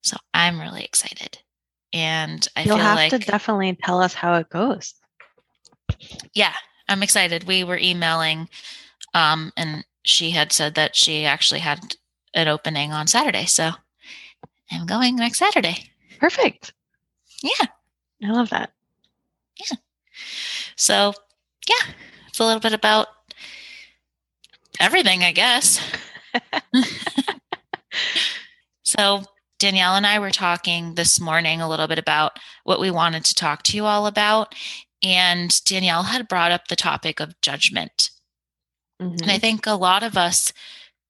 So 0.03 0.17
I'm 0.35 0.61
really 0.61 0.85
excited. 0.85 1.39
And 1.93 2.47
I 2.57 2.63
You'll 2.63 2.77
feel 2.77 2.85
have 2.85 2.97
like 2.97 3.11
to 3.11 3.19
definitely 3.19 3.77
tell 3.83 4.01
us 4.01 4.15
how 4.15 4.35
it 4.35 4.49
goes. 4.49 4.95
yeah, 6.35 6.55
I'm 6.89 7.03
excited. 7.03 7.45
We 7.45 7.65
were 7.65 7.79
emailing 7.79 8.49
um 9.15 9.53
and 9.57 9.85
she 10.03 10.31
had 10.31 10.53
said 10.53 10.75
that 10.77 10.97
she 10.97 11.25
actually 11.27 11.61
had 11.61 11.97
an 12.35 12.49
opening 12.49 12.93
on 12.93 13.07
Saturday. 13.07 13.45
So 13.47 13.71
I'm 14.71 14.87
going 14.87 15.17
next 15.17 15.39
Saturday. 15.39 15.91
Perfect. 16.19 16.73
Yeah. 17.43 17.67
I 18.23 18.31
love 18.31 18.51
that. 18.51 18.73
Yeah. 19.59 19.77
So 20.77 21.13
yeah, 21.69 21.93
it's 22.29 22.39
a 22.39 22.45
little 22.45 22.61
bit 22.61 22.73
about 22.73 23.09
everything, 24.79 25.25
I 25.25 25.33
guess. 25.33 25.81
so 28.85 29.23
Danielle 29.61 29.95
and 29.95 30.07
I 30.07 30.19
were 30.19 30.31
talking 30.31 30.95
this 30.95 31.21
morning 31.21 31.61
a 31.61 31.69
little 31.69 31.87
bit 31.87 31.99
about 31.99 32.39
what 32.65 32.81
we 32.81 32.91
wanted 32.91 33.25
to 33.27 33.35
talk 33.35 33.63
to 33.65 33.77
you 33.77 33.85
all 33.85 34.07
about. 34.07 34.55
And 35.03 35.63
Danielle 35.65 36.05
had 36.05 36.29
brought 36.29 36.51
up 36.51 36.67
the 36.67 36.77
topic 36.77 37.21
of 37.21 37.41
judgment. 37.43 38.11
Mhm. 39.01 39.21
And 39.23 39.31
I 39.31 39.39
think 39.39 39.67
a 39.67 39.73
lot 39.73 40.03
of 40.03 40.17
us, 40.17 40.53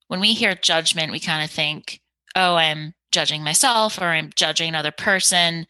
when 0.08 0.20
we 0.20 0.34
hear 0.34 0.54
judgment, 0.54 1.12
we 1.12 1.20
kind 1.20 1.44
of 1.44 1.50
think, 1.50 2.00
oh, 2.34 2.56
I'm 2.56 2.94
judging 3.12 3.42
myself 3.42 3.98
or 3.98 4.06
I'm 4.06 4.30
judging 4.34 4.68
another 4.68 4.92
person, 4.92 5.66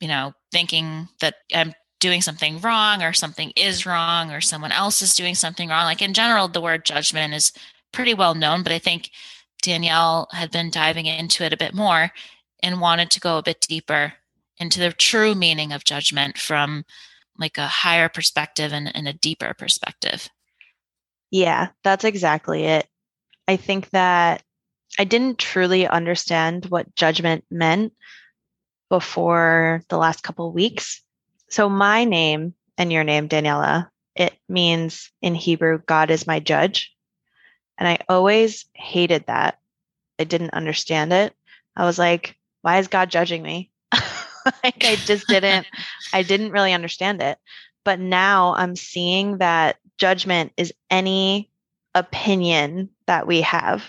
you 0.00 0.08
know, 0.08 0.34
thinking 0.52 1.08
that 1.20 1.36
I'm 1.54 1.74
doing 2.00 2.22
something 2.22 2.60
wrong 2.60 3.02
or 3.02 3.12
something 3.12 3.52
is 3.56 3.86
wrong 3.86 4.32
or 4.32 4.40
someone 4.40 4.72
else 4.72 5.02
is 5.02 5.14
doing 5.14 5.34
something 5.34 5.68
wrong. 5.68 5.84
Like 5.84 6.02
in 6.02 6.14
general, 6.14 6.48
the 6.48 6.60
word 6.60 6.84
judgment 6.84 7.34
is 7.34 7.52
pretty 7.92 8.14
well 8.14 8.34
known, 8.34 8.62
but 8.62 8.72
I 8.72 8.78
think 8.78 9.10
Danielle 9.62 10.28
had 10.32 10.50
been 10.50 10.70
diving 10.70 11.06
into 11.06 11.44
it 11.44 11.52
a 11.52 11.56
bit 11.56 11.74
more 11.74 12.12
and 12.62 12.80
wanted 12.80 13.10
to 13.10 13.20
go 13.20 13.38
a 13.38 13.42
bit 13.42 13.60
deeper 13.60 14.14
into 14.58 14.80
the 14.80 14.92
true 14.92 15.34
meaning 15.34 15.72
of 15.72 15.84
judgment 15.84 16.38
from 16.38 16.84
like 17.38 17.58
a 17.58 17.66
higher 17.66 18.08
perspective 18.08 18.72
and, 18.72 18.94
and 18.94 19.06
a 19.06 19.12
deeper 19.12 19.54
perspective. 19.54 20.28
Yeah, 21.30 21.68
that's 21.84 22.04
exactly 22.04 22.64
it. 22.64 22.86
I 23.46 23.56
think 23.56 23.90
that 23.90 24.42
I 24.98 25.04
didn't 25.04 25.38
truly 25.38 25.86
understand 25.86 26.66
what 26.66 26.94
judgment 26.94 27.44
meant 27.50 27.92
before 28.90 29.82
the 29.88 29.98
last 29.98 30.22
couple 30.22 30.52
weeks. 30.52 31.02
So 31.48 31.68
my 31.68 32.04
name 32.04 32.54
and 32.76 32.92
your 32.92 33.04
name, 33.04 33.28
Daniela, 33.28 33.88
it 34.14 34.34
means 34.48 35.10
in 35.22 35.34
Hebrew, 35.34 35.80
God 35.86 36.10
is 36.10 36.26
my 36.26 36.40
judge. 36.40 36.92
And 37.78 37.88
I 37.88 37.98
always 38.08 38.66
hated 38.74 39.26
that. 39.26 39.58
I 40.18 40.24
didn't 40.24 40.54
understand 40.54 41.12
it. 41.12 41.34
I 41.76 41.84
was 41.84 41.98
like, 41.98 42.36
why 42.62 42.78
is 42.78 42.88
God 42.88 43.10
judging 43.10 43.42
me? 43.42 43.70
like 44.64 44.84
I 44.84 44.96
just 44.96 45.28
didn't 45.28 45.66
I 46.12 46.22
didn't 46.22 46.52
really 46.52 46.72
understand 46.72 47.22
it. 47.22 47.38
But 47.84 48.00
now 48.00 48.54
I'm 48.54 48.76
seeing 48.76 49.38
that 49.38 49.78
judgment 49.96 50.52
is 50.56 50.72
any 50.90 51.50
opinion 51.94 52.90
that 53.06 53.26
we 53.26 53.42
have. 53.42 53.88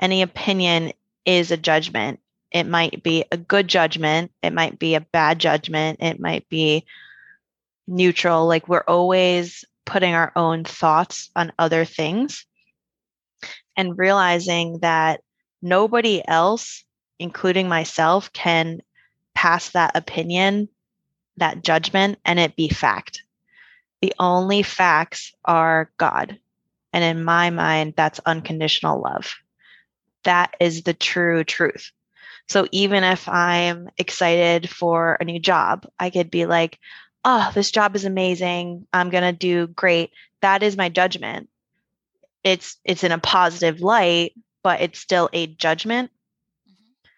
Any 0.00 0.22
opinion 0.22 0.92
is 1.24 1.50
a 1.50 1.56
judgment. 1.56 2.20
It 2.50 2.64
might 2.64 3.02
be 3.02 3.24
a 3.32 3.36
good 3.36 3.66
judgment, 3.66 4.30
it 4.42 4.52
might 4.52 4.78
be 4.78 4.94
a 4.94 5.00
bad 5.00 5.38
judgment, 5.38 6.02
it 6.02 6.20
might 6.20 6.46
be 6.50 6.84
neutral. 7.86 8.46
Like 8.46 8.68
we're 8.68 8.84
always 8.86 9.64
putting 9.86 10.14
our 10.14 10.32
own 10.36 10.64
thoughts 10.64 11.30
on 11.34 11.52
other 11.58 11.84
things. 11.84 12.44
And 13.76 13.98
realizing 13.98 14.78
that 14.80 15.20
nobody 15.60 16.22
else, 16.26 16.84
including 17.18 17.68
myself, 17.68 18.32
can 18.32 18.80
pass 19.34 19.70
that 19.70 19.96
opinion, 19.96 20.68
that 21.36 21.62
judgment, 21.62 22.18
and 22.24 22.38
it 22.38 22.56
be 22.56 22.68
fact. 22.68 23.22
The 24.00 24.14
only 24.18 24.62
facts 24.62 25.32
are 25.44 25.90
God. 25.96 26.38
And 26.92 27.04
in 27.04 27.24
my 27.24 27.50
mind, 27.50 27.94
that's 27.96 28.20
unconditional 28.26 29.00
love. 29.00 29.34
That 30.24 30.54
is 30.60 30.82
the 30.82 30.94
true 30.94 31.44
truth. 31.44 31.90
So 32.48 32.66
even 32.72 33.04
if 33.04 33.28
I'm 33.28 33.88
excited 33.96 34.68
for 34.68 35.16
a 35.20 35.24
new 35.24 35.38
job, 35.38 35.86
I 35.98 36.10
could 36.10 36.30
be 36.30 36.46
like, 36.46 36.78
oh, 37.24 37.50
this 37.54 37.70
job 37.70 37.96
is 37.96 38.04
amazing. 38.04 38.86
I'm 38.92 39.10
going 39.10 39.22
to 39.22 39.32
do 39.32 39.68
great. 39.68 40.10
That 40.40 40.62
is 40.62 40.76
my 40.76 40.88
judgment. 40.88 41.48
It's 42.44 42.76
it's 42.84 43.04
in 43.04 43.12
a 43.12 43.18
positive 43.18 43.80
light, 43.80 44.34
but 44.62 44.80
it's 44.80 44.98
still 44.98 45.28
a 45.32 45.46
judgment. 45.46 46.10
Mm-hmm. 46.68 47.08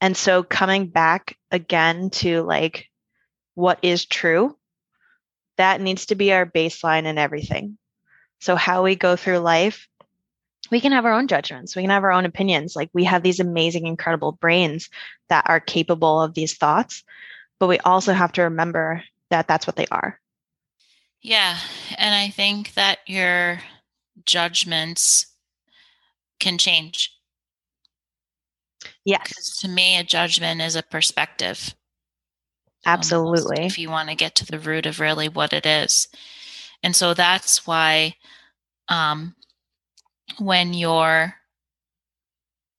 And 0.00 0.16
so 0.16 0.42
coming 0.42 0.86
back 0.86 1.36
again 1.50 2.10
to 2.10 2.42
like 2.42 2.88
what 3.54 3.78
is 3.82 4.04
true, 4.04 4.56
that 5.56 5.80
needs 5.80 6.06
to 6.06 6.14
be 6.14 6.32
our 6.32 6.46
baseline 6.46 7.04
in 7.04 7.18
everything. 7.18 7.78
So 8.40 8.54
how 8.54 8.84
we 8.84 8.94
go 8.94 9.16
through 9.16 9.38
life, 9.38 9.88
we 10.70 10.80
can 10.80 10.92
have 10.92 11.04
our 11.04 11.12
own 11.12 11.28
judgments, 11.28 11.74
we 11.74 11.82
can 11.82 11.90
have 11.90 12.04
our 12.04 12.12
own 12.12 12.24
opinions. 12.24 12.76
Like 12.76 12.90
we 12.92 13.04
have 13.04 13.22
these 13.22 13.40
amazing, 13.40 13.86
incredible 13.86 14.32
brains 14.32 14.90
that 15.28 15.44
are 15.46 15.60
capable 15.60 16.22
of 16.22 16.34
these 16.34 16.56
thoughts, 16.56 17.02
but 17.58 17.66
we 17.66 17.78
also 17.80 18.12
have 18.12 18.32
to 18.32 18.42
remember 18.42 19.02
that 19.30 19.48
that's 19.48 19.66
what 19.66 19.76
they 19.76 19.86
are. 19.90 20.20
Yeah. 21.20 21.58
And 21.96 22.14
I 22.14 22.30
think 22.30 22.74
that 22.74 22.98
your 23.06 23.60
judgments 24.24 25.26
can 26.40 26.58
change. 26.58 27.12
Yes. 29.04 29.20
Because 29.28 29.56
to 29.58 29.68
me, 29.68 29.96
a 29.96 30.04
judgment 30.04 30.60
is 30.60 30.76
a 30.76 30.82
perspective. 30.82 31.74
Absolutely. 32.86 33.56
Almost, 33.56 33.72
if 33.72 33.78
you 33.78 33.90
want 33.90 34.08
to 34.08 34.14
get 34.14 34.34
to 34.36 34.46
the 34.46 34.58
root 34.58 34.86
of 34.86 35.00
really 35.00 35.28
what 35.28 35.52
it 35.52 35.66
is. 35.66 36.08
And 36.82 36.94
so 36.94 37.12
that's 37.14 37.66
why 37.66 38.14
um, 38.88 39.34
when 40.38 40.74
you're 40.74 41.34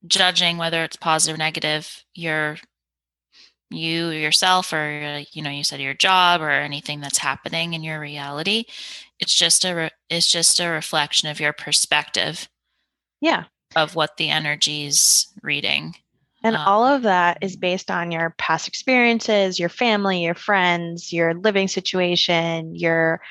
judging 0.08 0.58
whether 0.58 0.84
it's 0.84 0.96
positive 0.96 1.36
or 1.36 1.38
negative, 1.38 2.06
you're 2.14 2.58
you 3.72 4.10
yourself 4.10 4.74
or 4.74 5.24
you 5.32 5.44
know 5.44 5.50
you 5.50 5.64
said 5.64 5.80
your 5.80 5.94
job 5.94 6.42
or 6.42 6.50
anything 6.50 7.02
that's 7.02 7.20
happening 7.20 7.74
in 7.74 7.84
your 7.84 8.00
reality 8.00 8.66
it's 9.20 9.34
just 9.34 9.66
a 9.66 9.76
re- 9.76 9.92
it's 10.10 10.28
just 10.28 10.60
a 10.60 10.70
reflection 10.70 11.30
of 11.30 11.40
your 11.40 11.54
perspective 11.54 12.48
yeah. 13.22 13.46
of 13.76 13.96
what 13.96 14.18
the 14.18 14.30
energy's 14.30 15.28
reading. 15.44 15.96
And 16.44 16.56
um, 16.56 16.64
all 16.66 16.86
of 16.86 17.04
that 17.04 17.40
is 17.42 17.56
based 17.56 17.92
on 17.92 18.12
your 18.12 18.34
past 18.38 18.68
experiences 18.68 19.60
your 19.60 19.70
family 19.70 20.24
your 20.24 20.36
friends 20.36 21.12
your 21.12 21.34
living 21.34 21.68
situation 21.68 22.76
your 22.76 23.22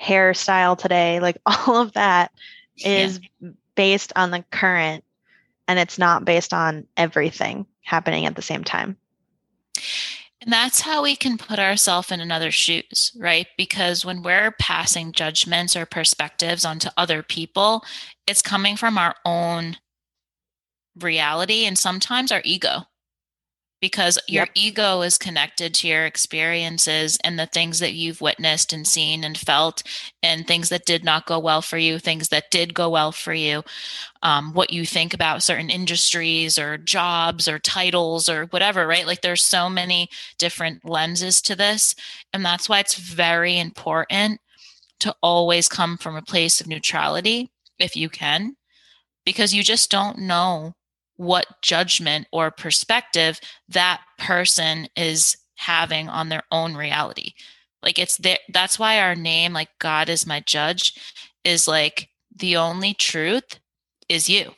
hairstyle 0.00 0.76
today 0.76 1.20
like 1.20 1.36
all 1.46 1.76
of 1.76 1.92
that 1.92 2.32
is 2.78 3.20
yeah. 3.40 3.50
based 3.74 4.12
on 4.16 4.30
the 4.30 4.44
current 4.50 5.04
and 5.68 5.78
it's 5.78 5.98
not 5.98 6.24
based 6.24 6.52
on 6.52 6.86
everything 6.96 7.66
happening 7.82 8.26
at 8.26 8.34
the 8.34 8.42
same 8.42 8.64
time 8.64 8.96
and 10.44 10.52
that's 10.52 10.82
how 10.82 11.02
we 11.02 11.16
can 11.16 11.38
put 11.38 11.58
ourselves 11.58 12.12
in 12.12 12.20
another's 12.20 12.54
shoes, 12.54 13.12
right? 13.18 13.46
Because 13.56 14.04
when 14.04 14.22
we're 14.22 14.52
passing 14.60 15.12
judgments 15.12 15.74
or 15.74 15.86
perspectives 15.86 16.66
onto 16.66 16.90
other 16.98 17.22
people, 17.22 17.82
it's 18.26 18.42
coming 18.42 18.76
from 18.76 18.98
our 18.98 19.14
own 19.24 19.78
reality 21.00 21.64
and 21.64 21.78
sometimes 21.78 22.30
our 22.30 22.42
ego 22.44 22.82
because 23.84 24.18
your 24.26 24.44
yep. 24.44 24.50
ego 24.54 25.02
is 25.02 25.18
connected 25.18 25.74
to 25.74 25.86
your 25.86 26.06
experiences 26.06 27.18
and 27.22 27.38
the 27.38 27.44
things 27.44 27.80
that 27.80 27.92
you've 27.92 28.22
witnessed 28.22 28.72
and 28.72 28.86
seen 28.86 29.22
and 29.22 29.36
felt 29.36 29.82
and 30.22 30.46
things 30.46 30.70
that 30.70 30.86
did 30.86 31.04
not 31.04 31.26
go 31.26 31.38
well 31.38 31.60
for 31.60 31.76
you 31.76 31.98
things 31.98 32.30
that 32.30 32.50
did 32.50 32.72
go 32.72 32.88
well 32.88 33.12
for 33.12 33.34
you 33.34 33.62
um, 34.22 34.54
what 34.54 34.72
you 34.72 34.86
think 34.86 35.12
about 35.12 35.42
certain 35.42 35.68
industries 35.68 36.58
or 36.58 36.78
jobs 36.78 37.46
or 37.46 37.58
titles 37.58 38.26
or 38.26 38.46
whatever 38.46 38.86
right 38.86 39.06
like 39.06 39.20
there's 39.20 39.44
so 39.44 39.68
many 39.68 40.08
different 40.38 40.82
lenses 40.86 41.42
to 41.42 41.54
this 41.54 41.94
and 42.32 42.42
that's 42.42 42.70
why 42.70 42.78
it's 42.78 42.94
very 42.94 43.58
important 43.58 44.40
to 44.98 45.14
always 45.22 45.68
come 45.68 45.98
from 45.98 46.16
a 46.16 46.22
place 46.22 46.58
of 46.58 46.66
neutrality 46.66 47.50
if 47.78 47.94
you 47.96 48.08
can 48.08 48.56
because 49.26 49.52
you 49.52 49.62
just 49.62 49.90
don't 49.90 50.16
know 50.16 50.72
what 51.16 51.46
judgment 51.62 52.26
or 52.32 52.50
perspective 52.50 53.40
that 53.68 54.00
person 54.18 54.88
is 54.96 55.36
having 55.56 56.08
on 56.08 56.28
their 56.28 56.42
own 56.50 56.74
reality. 56.74 57.32
Like 57.82 57.98
it's 57.98 58.16
there 58.16 58.38
that's 58.52 58.78
why 58.78 59.00
our 59.00 59.14
name 59.14 59.52
like 59.52 59.68
God 59.78 60.08
is 60.08 60.26
my 60.26 60.40
judge 60.40 60.94
is 61.44 61.68
like 61.68 62.08
the 62.34 62.56
only 62.56 62.94
truth 62.94 63.60
is 64.08 64.28
you 64.28 64.52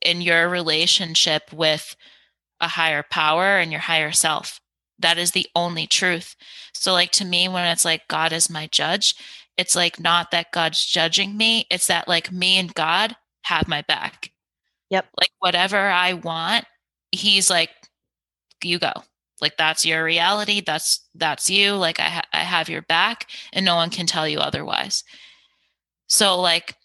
in 0.00 0.20
your 0.20 0.48
relationship 0.48 1.52
with 1.52 1.96
a 2.60 2.68
higher 2.68 3.04
power 3.10 3.58
and 3.58 3.70
your 3.70 3.80
higher 3.80 4.12
self. 4.12 4.60
That 4.98 5.18
is 5.18 5.32
the 5.32 5.46
only 5.54 5.86
truth. 5.86 6.36
So 6.72 6.92
like 6.92 7.10
to 7.12 7.24
me 7.24 7.48
when 7.48 7.66
it's 7.66 7.84
like 7.84 8.08
God 8.08 8.32
is 8.32 8.48
my 8.48 8.68
judge, 8.68 9.14
it's 9.56 9.74
like 9.74 9.98
not 9.98 10.30
that 10.30 10.52
God's 10.52 10.84
judging 10.84 11.36
me, 11.36 11.66
it's 11.70 11.88
that 11.88 12.08
like 12.08 12.32
me 12.32 12.58
and 12.58 12.72
God 12.72 13.16
have 13.42 13.66
my 13.66 13.82
back 13.82 14.30
Yep. 14.90 15.06
Like 15.18 15.30
whatever 15.38 15.78
I 15.78 16.14
want, 16.14 16.64
he's 17.12 17.50
like, 17.50 17.70
you 18.64 18.78
go. 18.78 18.92
Like 19.40 19.56
that's 19.56 19.84
your 19.86 20.04
reality. 20.04 20.60
That's 20.60 21.06
that's 21.14 21.50
you. 21.50 21.74
Like 21.74 22.00
I 22.00 22.04
ha- 22.04 22.28
I 22.32 22.38
have 22.40 22.68
your 22.68 22.82
back, 22.82 23.26
and 23.52 23.64
no 23.64 23.76
one 23.76 23.90
can 23.90 24.06
tell 24.06 24.28
you 24.28 24.38
otherwise. 24.40 25.04
So 26.08 26.38
like, 26.40 26.76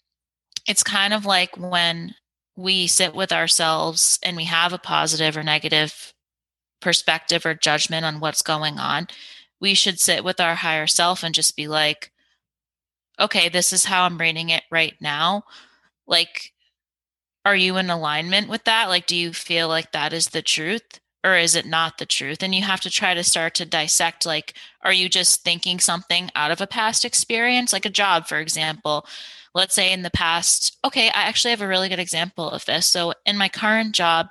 it's 0.68 0.82
kind 0.84 1.14
of 1.14 1.26
like 1.26 1.56
when 1.58 2.14
we 2.56 2.86
sit 2.88 3.14
with 3.14 3.32
ourselves 3.32 4.18
and 4.24 4.36
we 4.36 4.44
have 4.44 4.72
a 4.72 4.78
positive 4.78 5.36
or 5.36 5.42
negative 5.44 6.14
perspective 6.80 7.46
or 7.46 7.54
judgment 7.54 8.04
on 8.06 8.20
what's 8.20 8.42
going 8.42 8.78
on, 8.78 9.08
we 9.60 9.74
should 9.74 10.00
sit 10.00 10.24
with 10.24 10.40
our 10.40 10.56
higher 10.56 10.86
self 10.88 11.22
and 11.24 11.34
just 11.34 11.56
be 11.56 11.68
like, 11.68 12.12
okay, 13.18 13.48
this 13.48 13.72
is 13.72 13.84
how 13.84 14.04
I'm 14.04 14.18
reading 14.18 14.50
it 14.50 14.64
right 14.70 14.94
now. 15.00 15.44
Like, 16.06 16.52
are 17.46 17.54
you 17.54 17.76
in 17.76 17.90
alignment 17.90 18.48
with 18.48 18.64
that? 18.64 18.88
Like, 18.88 19.06
do 19.06 19.14
you 19.14 19.32
feel 19.32 19.68
like 19.68 19.92
that 19.92 20.12
is 20.12 20.30
the 20.30 20.42
truth? 20.42 20.98
Or 21.22 21.36
is 21.36 21.54
it 21.54 21.64
not 21.64 21.96
the 21.96 22.04
truth? 22.04 22.42
And 22.42 22.52
you 22.52 22.62
have 22.62 22.80
to 22.80 22.90
try 22.90 23.14
to 23.14 23.22
start 23.22 23.54
to 23.54 23.64
dissect 23.64 24.26
like, 24.26 24.54
are 24.82 24.92
you 24.92 25.08
just 25.08 25.44
thinking 25.44 25.78
something 25.78 26.28
out 26.34 26.50
of 26.50 26.60
a 26.60 26.66
past 26.66 27.04
experience, 27.04 27.72
like 27.72 27.84
a 27.84 27.90
job, 27.90 28.26
for 28.26 28.40
example? 28.40 29.06
Let's 29.54 29.76
say 29.76 29.92
in 29.92 30.02
the 30.02 30.10
past, 30.10 30.76
okay, 30.84 31.06
I 31.06 31.22
actually 31.22 31.52
have 31.52 31.60
a 31.60 31.68
really 31.68 31.88
good 31.88 32.00
example 32.00 32.50
of 32.50 32.64
this. 32.64 32.88
So 32.88 33.12
in 33.24 33.38
my 33.38 33.48
current 33.48 33.94
job, 33.94 34.26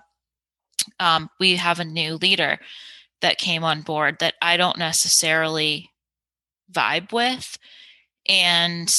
um, 0.99 1.29
we 1.39 1.55
have 1.55 1.79
a 1.79 1.85
new 1.85 2.15
leader 2.15 2.59
that 3.21 3.37
came 3.37 3.63
on 3.63 3.81
board 3.81 4.17
that 4.19 4.35
I 4.41 4.57
don't 4.57 4.77
necessarily 4.77 5.89
vibe 6.69 7.13
with. 7.13 7.57
And, 8.27 8.93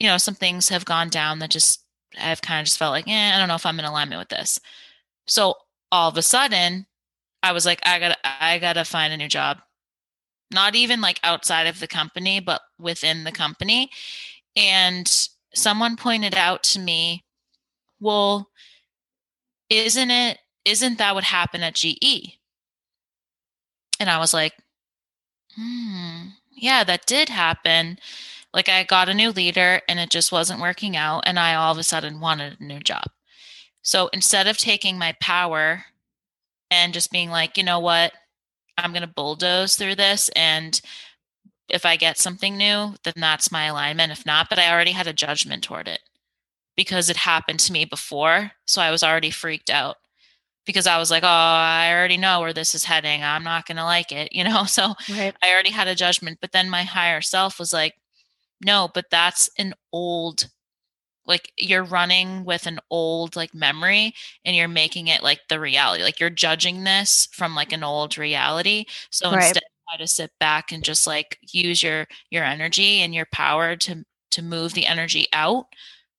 you 0.00 0.08
know, 0.08 0.18
some 0.18 0.34
things 0.34 0.68
have 0.70 0.84
gone 0.84 1.10
down 1.10 1.38
that 1.38 1.50
just 1.50 1.84
I've 2.18 2.42
kind 2.42 2.60
of 2.60 2.66
just 2.66 2.78
felt 2.78 2.92
like, 2.92 3.08
eh, 3.08 3.32
I 3.34 3.38
don't 3.38 3.48
know 3.48 3.54
if 3.54 3.66
I'm 3.66 3.78
in 3.78 3.84
alignment 3.84 4.18
with 4.18 4.28
this. 4.28 4.58
So 5.26 5.54
all 5.92 6.08
of 6.08 6.16
a 6.16 6.22
sudden, 6.22 6.86
I 7.42 7.52
was 7.52 7.66
like, 7.66 7.80
I 7.84 7.98
gotta, 7.98 8.16
I 8.24 8.58
gotta 8.58 8.84
find 8.84 9.12
a 9.12 9.16
new 9.16 9.28
job. 9.28 9.58
Not 10.52 10.74
even 10.74 11.00
like 11.00 11.20
outside 11.24 11.66
of 11.66 11.80
the 11.80 11.88
company, 11.88 12.40
but 12.40 12.60
within 12.78 13.24
the 13.24 13.32
company. 13.32 13.90
And 14.56 15.10
someone 15.54 15.96
pointed 15.96 16.34
out 16.34 16.62
to 16.64 16.78
me, 16.78 17.24
well, 18.00 18.50
isn't 19.70 20.10
it, 20.10 20.38
isn't 20.64 20.98
that 20.98 21.14
what 21.14 21.24
happened 21.24 21.64
at 21.64 21.74
GE? 21.74 22.38
And 23.98 24.10
I 24.10 24.18
was 24.18 24.34
like, 24.34 24.52
hmm, 25.56 26.28
yeah, 26.52 26.84
that 26.84 27.06
did 27.06 27.28
happen. 27.28 27.98
Like 28.52 28.68
I 28.68 28.84
got 28.84 29.08
a 29.08 29.14
new 29.14 29.30
leader 29.30 29.80
and 29.88 29.98
it 29.98 30.10
just 30.10 30.32
wasn't 30.32 30.60
working 30.60 30.96
out. 30.96 31.24
And 31.26 31.38
I 31.38 31.54
all 31.54 31.72
of 31.72 31.78
a 31.78 31.82
sudden 31.82 32.20
wanted 32.20 32.60
a 32.60 32.64
new 32.64 32.80
job. 32.80 33.04
So 33.82 34.08
instead 34.12 34.46
of 34.46 34.56
taking 34.56 34.98
my 34.98 35.14
power 35.20 35.84
and 36.70 36.92
just 36.92 37.12
being 37.12 37.30
like, 37.30 37.56
you 37.56 37.62
know 37.62 37.78
what, 37.78 38.12
I'm 38.78 38.92
going 38.92 39.02
to 39.02 39.06
bulldoze 39.08 39.76
through 39.76 39.94
this. 39.94 40.28
And 40.30 40.80
if 41.68 41.84
I 41.86 41.96
get 41.96 42.18
something 42.18 42.56
new, 42.56 42.94
then 43.04 43.14
that's 43.16 43.52
my 43.52 43.66
alignment. 43.66 44.12
If 44.12 44.26
not, 44.26 44.48
but 44.48 44.58
I 44.58 44.72
already 44.72 44.92
had 44.92 45.06
a 45.06 45.12
judgment 45.12 45.62
toward 45.62 45.88
it 45.88 46.00
because 46.76 47.08
it 47.10 47.16
happened 47.16 47.60
to 47.60 47.72
me 47.72 47.84
before. 47.84 48.52
So 48.66 48.82
I 48.82 48.90
was 48.90 49.02
already 49.02 49.30
freaked 49.30 49.70
out 49.70 49.96
because 50.66 50.86
I 50.86 50.98
was 50.98 51.10
like, 51.10 51.22
oh, 51.22 51.26
I 51.28 51.92
already 51.92 52.16
know 52.16 52.40
where 52.40 52.52
this 52.52 52.74
is 52.74 52.84
heading. 52.84 53.22
I'm 53.22 53.44
not 53.44 53.66
going 53.66 53.76
to 53.76 53.84
like 53.84 54.12
it, 54.12 54.32
you 54.32 54.44
know? 54.44 54.64
So 54.64 54.94
right. 55.10 55.34
I 55.42 55.52
already 55.52 55.70
had 55.70 55.88
a 55.88 55.94
judgment. 55.94 56.38
But 56.40 56.52
then 56.52 56.68
my 56.68 56.82
higher 56.82 57.20
self 57.20 57.58
was 57.58 57.72
like, 57.72 57.94
no, 58.64 58.88
but 58.94 59.06
that's 59.10 59.50
an 59.58 59.74
old 59.92 60.48
like 61.26 61.52
you're 61.58 61.84
running 61.84 62.44
with 62.44 62.66
an 62.66 62.78
old 62.90 63.36
like 63.36 63.54
memory 63.54 64.14
and 64.44 64.56
you're 64.56 64.68
making 64.68 65.08
it 65.08 65.22
like 65.22 65.40
the 65.48 65.60
reality 65.60 66.02
like 66.02 66.20
you're 66.20 66.30
judging 66.30 66.84
this 66.84 67.28
from 67.32 67.54
like 67.54 67.72
an 67.72 67.84
old 67.84 68.18
reality 68.18 68.84
so 69.10 69.32
Right. 69.32 69.56
instead 69.56 69.62
try 69.90 69.98
to 69.98 70.06
sit 70.08 70.32
back 70.40 70.72
and 70.72 70.84
just 70.84 71.06
like 71.06 71.38
use 71.52 71.82
your 71.82 72.06
your 72.30 72.44
energy 72.44 73.00
and 73.02 73.14
your 73.14 73.26
power 73.32 73.76
to 73.76 74.04
to 74.30 74.42
move 74.42 74.74
the 74.74 74.86
energy 74.86 75.26
out 75.32 75.66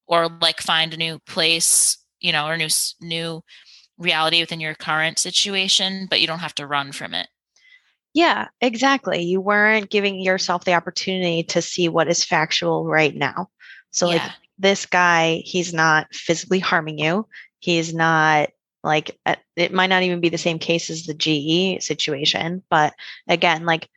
or 0.07 0.27
like 0.41 0.61
find 0.61 0.93
a 0.93 0.97
new 0.97 1.19
place 1.19 1.97
you 2.19 2.31
know 2.31 2.47
or 2.47 2.57
new 2.57 2.69
new 3.01 3.43
reality 3.97 4.41
within 4.41 4.59
your 4.61 4.75
current 4.75 5.19
situation 5.19 6.07
but 6.09 6.21
you 6.21 6.27
don't 6.27 6.39
have 6.39 6.55
to 6.55 6.67
run 6.67 6.91
from 6.91 7.13
it 7.13 7.27
Yeah, 8.17 8.47
exactly. 8.61 9.21
You 9.21 9.39
weren't 9.41 9.91
giving 9.91 10.19
yourself 10.19 10.65
the 10.65 10.73
opportunity 10.73 11.43
to 11.43 11.61
see 11.61 11.87
what 11.87 12.07
is 12.07 12.23
factual 12.23 12.83
right 12.83 13.15
now. 13.15 13.51
So, 13.91 14.07
like, 14.07 14.23
this 14.57 14.87
guy, 14.87 15.43
he's 15.45 15.71
not 15.71 16.07
physically 16.11 16.57
harming 16.57 16.97
you. 16.97 17.27
He's 17.59 17.93
not 17.93 18.49
like, 18.83 19.15
uh, 19.27 19.35
it 19.55 19.71
might 19.71 19.91
not 19.91 20.01
even 20.01 20.19
be 20.19 20.29
the 20.29 20.39
same 20.39 20.57
case 20.57 20.89
as 20.89 21.03
the 21.03 21.13
GE 21.13 21.83
situation. 21.83 22.63
But 22.71 22.95
again, 23.27 23.67
like, 23.67 23.87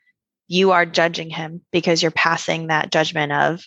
you 0.48 0.72
are 0.72 0.84
judging 0.84 1.30
him 1.30 1.62
because 1.72 2.02
you're 2.02 2.10
passing 2.10 2.66
that 2.66 2.92
judgment 2.92 3.32
of, 3.32 3.64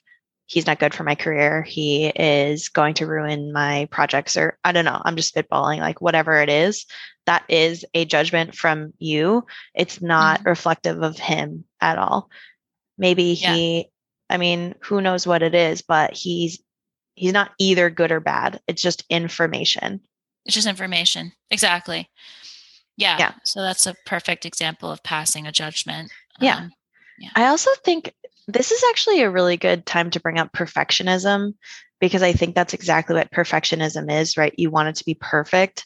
he's 0.53 0.67
not 0.67 0.79
good 0.79 0.93
for 0.93 1.03
my 1.03 1.15
career. 1.15 1.63
He 1.63 2.05
is 2.07 2.69
going 2.69 2.93
to 2.95 3.07
ruin 3.07 3.51
my 3.51 3.87
projects, 3.91 4.37
or 4.37 4.57
I 4.63 4.71
don't 4.71 4.85
know. 4.85 5.01
I'm 5.03 5.15
just 5.15 5.33
spitballing, 5.33 5.79
like, 5.79 5.99
whatever 6.01 6.39
it 6.41 6.49
is. 6.49 6.85
That 7.25 7.43
is 7.49 7.85
a 7.93 8.05
judgment 8.05 8.53
from 8.55 8.93
you 8.99 9.45
it's 9.73 10.01
not 10.01 10.45
reflective 10.45 11.01
of 11.01 11.17
him 11.17 11.65
at 11.81 11.97
all. 11.97 12.29
Maybe 12.97 13.23
Yeah. 13.33 13.55
he, 13.55 13.89
I 14.29 14.37
mean, 14.37 14.75
who 14.81 15.01
knows 15.01 15.25
what 15.25 15.41
it 15.43 15.55
is, 15.55 15.81
but 15.81 16.13
he's 16.13 16.61
he's 17.15 17.33
not 17.33 17.51
either 17.59 17.89
good 17.89 18.11
or 18.11 18.19
bad. 18.19 18.59
It's 18.67 18.81
just 18.81 19.03
information. 19.09 20.01
it's 20.45 20.55
just 20.55 20.67
information 20.67 21.31
exactly 21.51 22.09
yeah 22.97 23.17
Yeah. 23.17 23.33
so 23.45 23.61
that's 23.61 23.87
a 23.87 23.95
perfect 24.05 24.45
example 24.45 24.91
of 24.91 25.01
passing 25.03 25.47
a 25.47 25.51
judgment 25.53 26.11
Yeah. 26.41 26.57
Um, 26.57 26.71
I 27.35 27.45
also 27.47 27.71
think 27.85 28.13
this 28.47 28.71
is 28.71 28.83
actually 28.89 29.21
a 29.21 29.31
really 29.31 29.57
good 29.57 29.85
time 29.85 30.09
to 30.11 30.19
bring 30.19 30.39
up 30.39 30.51
perfectionism 30.51 31.53
because 31.99 32.21
I 32.21 32.33
think 32.33 32.55
that's 32.55 32.73
exactly 32.73 33.15
what 33.15 33.31
perfectionism 33.31 34.11
is, 34.11 34.35
right? 34.35 34.53
You 34.57 34.69
want 34.69 34.89
it 34.89 34.95
to 34.97 35.05
be 35.05 35.13
perfect. 35.13 35.85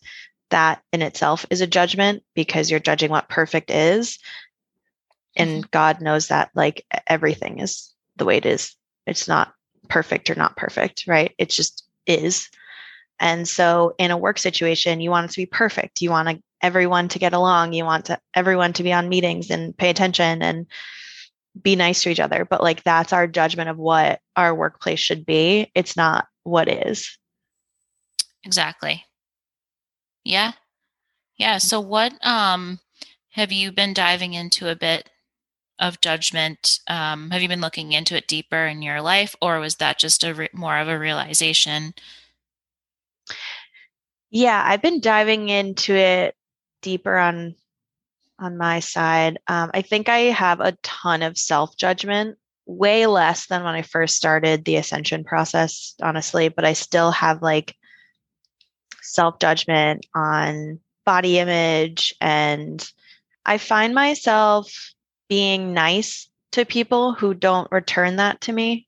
That 0.50 0.82
in 0.92 1.02
itself 1.02 1.46
is 1.50 1.62
a 1.62 1.68
judgment 1.68 2.24
because 2.34 2.72
you're 2.72 2.80
judging 2.80 3.12
what 3.12 3.30
perfect 3.30 3.70
is. 3.70 4.18
And 5.36 5.50
mm-hmm. 5.50 5.70
God 5.72 6.02
knows 6.02 6.30
that 6.30 6.50
like 6.56 6.86
everything 7.06 7.60
is 7.60 7.94
the 8.16 8.26
way 8.26 8.38
it 8.38 8.46
is. 8.46 8.76
It's 9.06 9.28
not 9.28 9.54
perfect 9.90 10.30
or 10.30 10.36
not 10.36 10.58
perfect, 10.58 11.06
right? 11.08 11.34
It 11.38 11.50
just 11.50 11.86
is. 12.08 12.50
And 13.20 13.48
so 13.48 13.94
in 13.98 14.12
a 14.12 14.18
work 14.18 14.40
situation, 14.40 15.02
you 15.02 15.10
want 15.10 15.30
it 15.30 15.34
to 15.34 15.42
be 15.42 15.46
perfect. 15.46 16.02
You 16.02 16.10
want 16.12 16.30
to, 16.30 16.42
everyone 16.62 17.10
to 17.10 17.20
get 17.20 17.34
along. 17.34 17.74
You 17.74 17.86
want 17.86 18.06
to, 18.06 18.20
everyone 18.34 18.74
to 18.74 18.84
be 18.84 18.94
on 18.94 19.10
meetings 19.10 19.50
and 19.52 19.78
pay 19.78 19.89
attention 19.89 20.41
and 20.41 20.65
be 21.62 21.76
nice 21.76 22.04
to 22.04 22.10
each 22.10 22.20
other. 22.20 22.46
But 22.46 22.62
like 22.62 22.84
that's 22.84 23.13
our 23.13 23.28
judgment 23.28 23.70
of 23.70 23.78
what 23.78 24.20
our 24.36 24.54
workplace 24.54 25.00
should 25.00 25.26
be. 25.26 25.72
It's 25.76 25.98
not 25.98 26.28
what 26.43 26.67
is. 26.70 27.17
Exactly. 28.43 29.04
Yeah. 30.24 30.54
Yeah. 31.38 31.58
So 31.58 31.80
what 31.80 32.13
um 32.26 32.80
have 33.32 33.52
you 33.52 33.72
been 33.72 33.93
diving 33.93 34.34
into 34.34 34.70
a 34.70 34.76
bit 34.76 35.10
of 35.80 36.02
judgment? 36.02 36.80
Um, 36.88 37.30
have 37.32 37.41
you 37.41 37.48
been 37.48 37.62
looking 37.62 37.91
into 37.91 38.15
it 38.15 38.28
deeper 38.28 38.65
in 38.65 38.82
your 38.82 39.02
life, 39.02 39.36
or 39.41 39.60
was 39.60 39.76
that 39.76 40.00
just 40.00 40.24
a 40.24 40.34
re- 40.34 40.50
more 40.54 40.78
of 40.78 40.88
a 40.88 40.98
realization? 40.98 41.93
Yeah, 44.32 44.62
I've 44.65 44.82
been 44.82 45.00
diving 45.00 45.50
into 45.50 45.93
it 45.93 46.36
deeper 46.82 47.15
on 47.17 47.56
on 48.39 48.58
my 48.58 48.80
side. 48.80 49.39
Um, 49.47 49.71
I 49.73 49.82
think 49.82 50.10
I 50.10 50.19
have 50.19 50.60
a 50.60 50.78
ton 50.84 51.23
of 51.23 51.38
self 51.38 51.76
judgment, 51.78 52.38
way 52.65 53.08
less 53.08 53.47
than 53.47 53.63
when 53.63 53.73
I 53.73 53.82
first 53.82 54.15
started 54.15 54.65
the 54.65 54.76
ascension 54.76 55.23
process, 55.23 55.95
honestly. 56.02 56.50
But 56.50 56.65
I 56.65 56.73
still 56.73 57.12
have 57.12 57.41
like 57.41 57.76
self 59.02 59.39
judgment 59.39 60.06
on 60.13 60.80
body 61.06 61.39
image, 61.39 62.13
and 62.21 62.86
I 63.45 63.58
find 63.58 63.95
myself 63.95 64.93
being 65.30 65.73
nice 65.73 66.30
to 66.52 66.65
people 66.65 67.13
who 67.13 67.34
don't 67.34 67.71
return 67.71 68.17
that 68.17 68.41
to 68.41 68.54
me. 68.54 68.88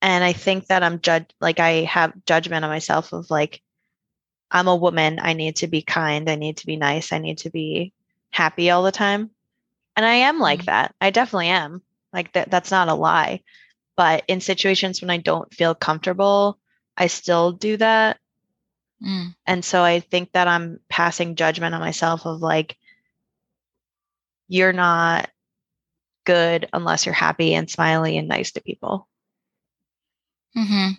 And 0.00 0.22
I 0.22 0.32
think 0.32 0.66
that 0.66 0.82
I'm 0.82 1.00
judged, 1.00 1.32
like 1.40 1.60
I 1.60 1.82
have 1.84 2.12
judgment 2.26 2.64
on 2.64 2.70
myself 2.70 3.12
of 3.12 3.30
like, 3.30 3.62
I'm 4.50 4.68
a 4.68 4.76
woman. 4.76 5.18
I 5.20 5.32
need 5.32 5.56
to 5.56 5.66
be 5.66 5.82
kind. 5.82 6.28
I 6.28 6.36
need 6.36 6.58
to 6.58 6.66
be 6.66 6.76
nice. 6.76 7.12
I 7.12 7.18
need 7.18 7.38
to 7.38 7.50
be 7.50 7.92
happy 8.34 8.70
all 8.70 8.84
the 8.84 8.92
time. 8.92 9.30
And 9.96 10.06
I 10.06 10.14
am 10.14 10.40
like 10.40 10.64
Mhm. 10.64 10.66
that. 10.66 10.94
I 11.00 11.10
definitely 11.10 11.48
am. 11.48 11.82
Like 12.12 12.32
that 12.34 12.50
that's 12.50 12.70
not 12.72 12.88
a 12.88 12.94
lie. 12.94 13.42
But 13.96 14.24
in 14.28 14.40
situations 14.40 15.00
when 15.02 15.10
I 15.10 15.18
don't 15.18 15.52
feel 15.54 15.74
comfortable, 15.74 16.58
I 16.96 17.08
still 17.08 17.52
do 17.52 17.76
that. 17.78 18.18
Mm, 19.00 19.34
And 19.46 19.64
so 19.64 19.82
I 19.82 20.00
think 20.00 20.32
that 20.32 20.48
I'm 20.48 20.80
passing 20.90 21.34
judgment 21.36 21.74
on 21.74 21.80
myself 21.80 22.26
of 22.26 22.40
like 22.40 22.76
you're 24.48 24.72
not 24.72 25.30
good 26.26 26.68
unless 26.72 27.06
you're 27.06 27.14
happy 27.14 27.54
and 27.54 27.70
smiley 27.70 28.18
and 28.18 28.28
nice 28.28 28.52
to 28.52 28.62
people. 28.62 29.08
hmm 30.54 30.96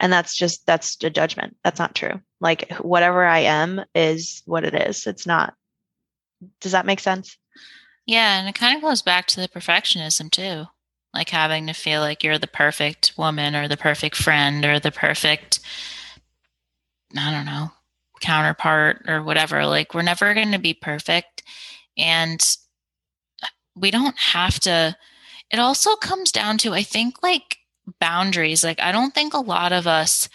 And 0.00 0.12
that's 0.12 0.36
just 0.36 0.66
that's 0.66 0.96
a 1.04 1.10
judgment. 1.10 1.56
That's 1.64 1.78
not 1.78 1.94
true. 1.94 2.20
Like 2.40 2.70
whatever 2.78 3.24
I 3.24 3.40
am 3.40 3.84
is 3.94 4.42
what 4.46 4.64
it 4.64 4.74
is. 4.74 5.06
It's 5.06 5.26
not. 5.26 5.54
Does 6.60 6.72
that 6.72 6.86
make 6.86 7.00
sense? 7.00 7.36
Yeah, 8.06 8.38
and 8.38 8.48
it 8.48 8.54
kind 8.54 8.76
of 8.76 8.82
goes 8.82 9.02
back 9.02 9.26
to 9.28 9.40
the 9.40 9.48
perfectionism 9.48 10.30
too. 10.30 10.66
Like 11.12 11.30
having 11.30 11.66
to 11.66 11.72
feel 11.72 12.00
like 12.00 12.22
you're 12.22 12.38
the 12.38 12.46
perfect 12.46 13.12
woman 13.16 13.54
or 13.54 13.68
the 13.68 13.76
perfect 13.76 14.16
friend 14.16 14.64
or 14.64 14.78
the 14.78 14.92
perfect, 14.92 15.60
I 17.16 17.30
don't 17.30 17.46
know, 17.46 17.72
counterpart 18.20 19.04
or 19.08 19.22
whatever. 19.22 19.66
Like 19.66 19.94
we're 19.94 20.02
never 20.02 20.34
going 20.34 20.52
to 20.52 20.58
be 20.58 20.74
perfect. 20.74 21.42
And 21.98 22.40
we 23.76 23.90
don't 23.90 24.16
have 24.18 24.60
to. 24.60 24.96
It 25.50 25.58
also 25.58 25.96
comes 25.96 26.30
down 26.30 26.58
to, 26.58 26.72
I 26.72 26.82
think, 26.82 27.22
like 27.22 27.58
boundaries. 27.98 28.62
Like, 28.62 28.80
I 28.80 28.92
don't 28.92 29.14
think 29.14 29.34
a 29.34 29.38
lot 29.38 29.72
of 29.72 29.86
us, 29.86 30.28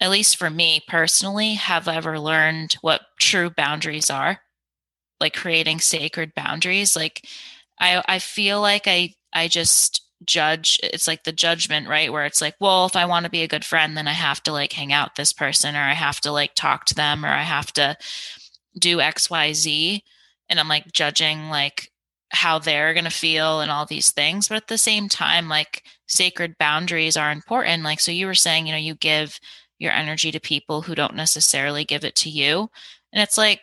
at 0.00 0.10
least 0.10 0.36
for 0.36 0.48
me 0.48 0.82
personally, 0.88 1.54
have 1.54 1.88
ever 1.88 2.18
learned 2.18 2.76
what 2.80 3.02
true 3.18 3.50
boundaries 3.50 4.08
are 4.08 4.40
like 5.20 5.34
creating 5.34 5.80
sacred 5.80 6.34
boundaries 6.34 6.96
like 6.96 7.26
i 7.80 8.02
i 8.06 8.18
feel 8.18 8.60
like 8.60 8.86
i 8.86 9.12
i 9.32 9.48
just 9.48 10.02
judge 10.24 10.78
it's 10.82 11.06
like 11.06 11.24
the 11.24 11.32
judgment 11.32 11.86
right? 11.86 12.10
Where 12.10 12.24
it's 12.24 12.40
like 12.40 12.54
well 12.58 12.86
if 12.86 12.96
i 12.96 13.04
want 13.04 13.24
to 13.24 13.30
be 13.30 13.42
a 13.42 13.48
good 13.48 13.64
friend 13.64 13.96
then 13.96 14.08
i 14.08 14.12
have 14.12 14.42
to 14.44 14.52
like 14.52 14.72
hang 14.72 14.92
out 14.92 15.10
with 15.10 15.16
this 15.16 15.32
person 15.32 15.76
or 15.76 15.80
i 15.80 15.92
have 15.92 16.20
to 16.22 16.32
like 16.32 16.54
talk 16.54 16.86
to 16.86 16.94
them 16.94 17.24
or 17.24 17.28
i 17.28 17.42
have 17.42 17.72
to 17.74 17.96
do 18.78 18.98
xyz 18.98 20.00
and 20.48 20.60
i'm 20.60 20.68
like 20.68 20.90
judging 20.92 21.50
like 21.50 21.90
how 22.34 22.58
they're 22.58 22.92
going 22.92 23.04
to 23.04 23.10
feel 23.10 23.60
and 23.60 23.70
all 23.70 23.86
these 23.86 24.10
things. 24.10 24.48
But 24.48 24.56
at 24.56 24.68
the 24.68 24.78
same 24.78 25.08
time 25.08 25.48
like 25.48 25.84
sacred 26.06 26.58
boundaries 26.58 27.16
are 27.16 27.30
important. 27.30 27.84
Like 27.84 28.00
so 28.00 28.12
you 28.12 28.26
were 28.26 28.34
saying 28.34 28.66
you 28.66 28.72
know 28.72 28.78
you 28.78 28.94
give 28.94 29.38
your 29.78 29.92
energy 29.92 30.30
to 30.32 30.40
people 30.40 30.82
who 30.82 30.94
don't 30.94 31.14
necessarily 31.14 31.84
give 31.84 32.04
it 32.04 32.14
to 32.16 32.30
you. 32.30 32.68
And 33.12 33.22
it's 33.22 33.38
like 33.38 33.60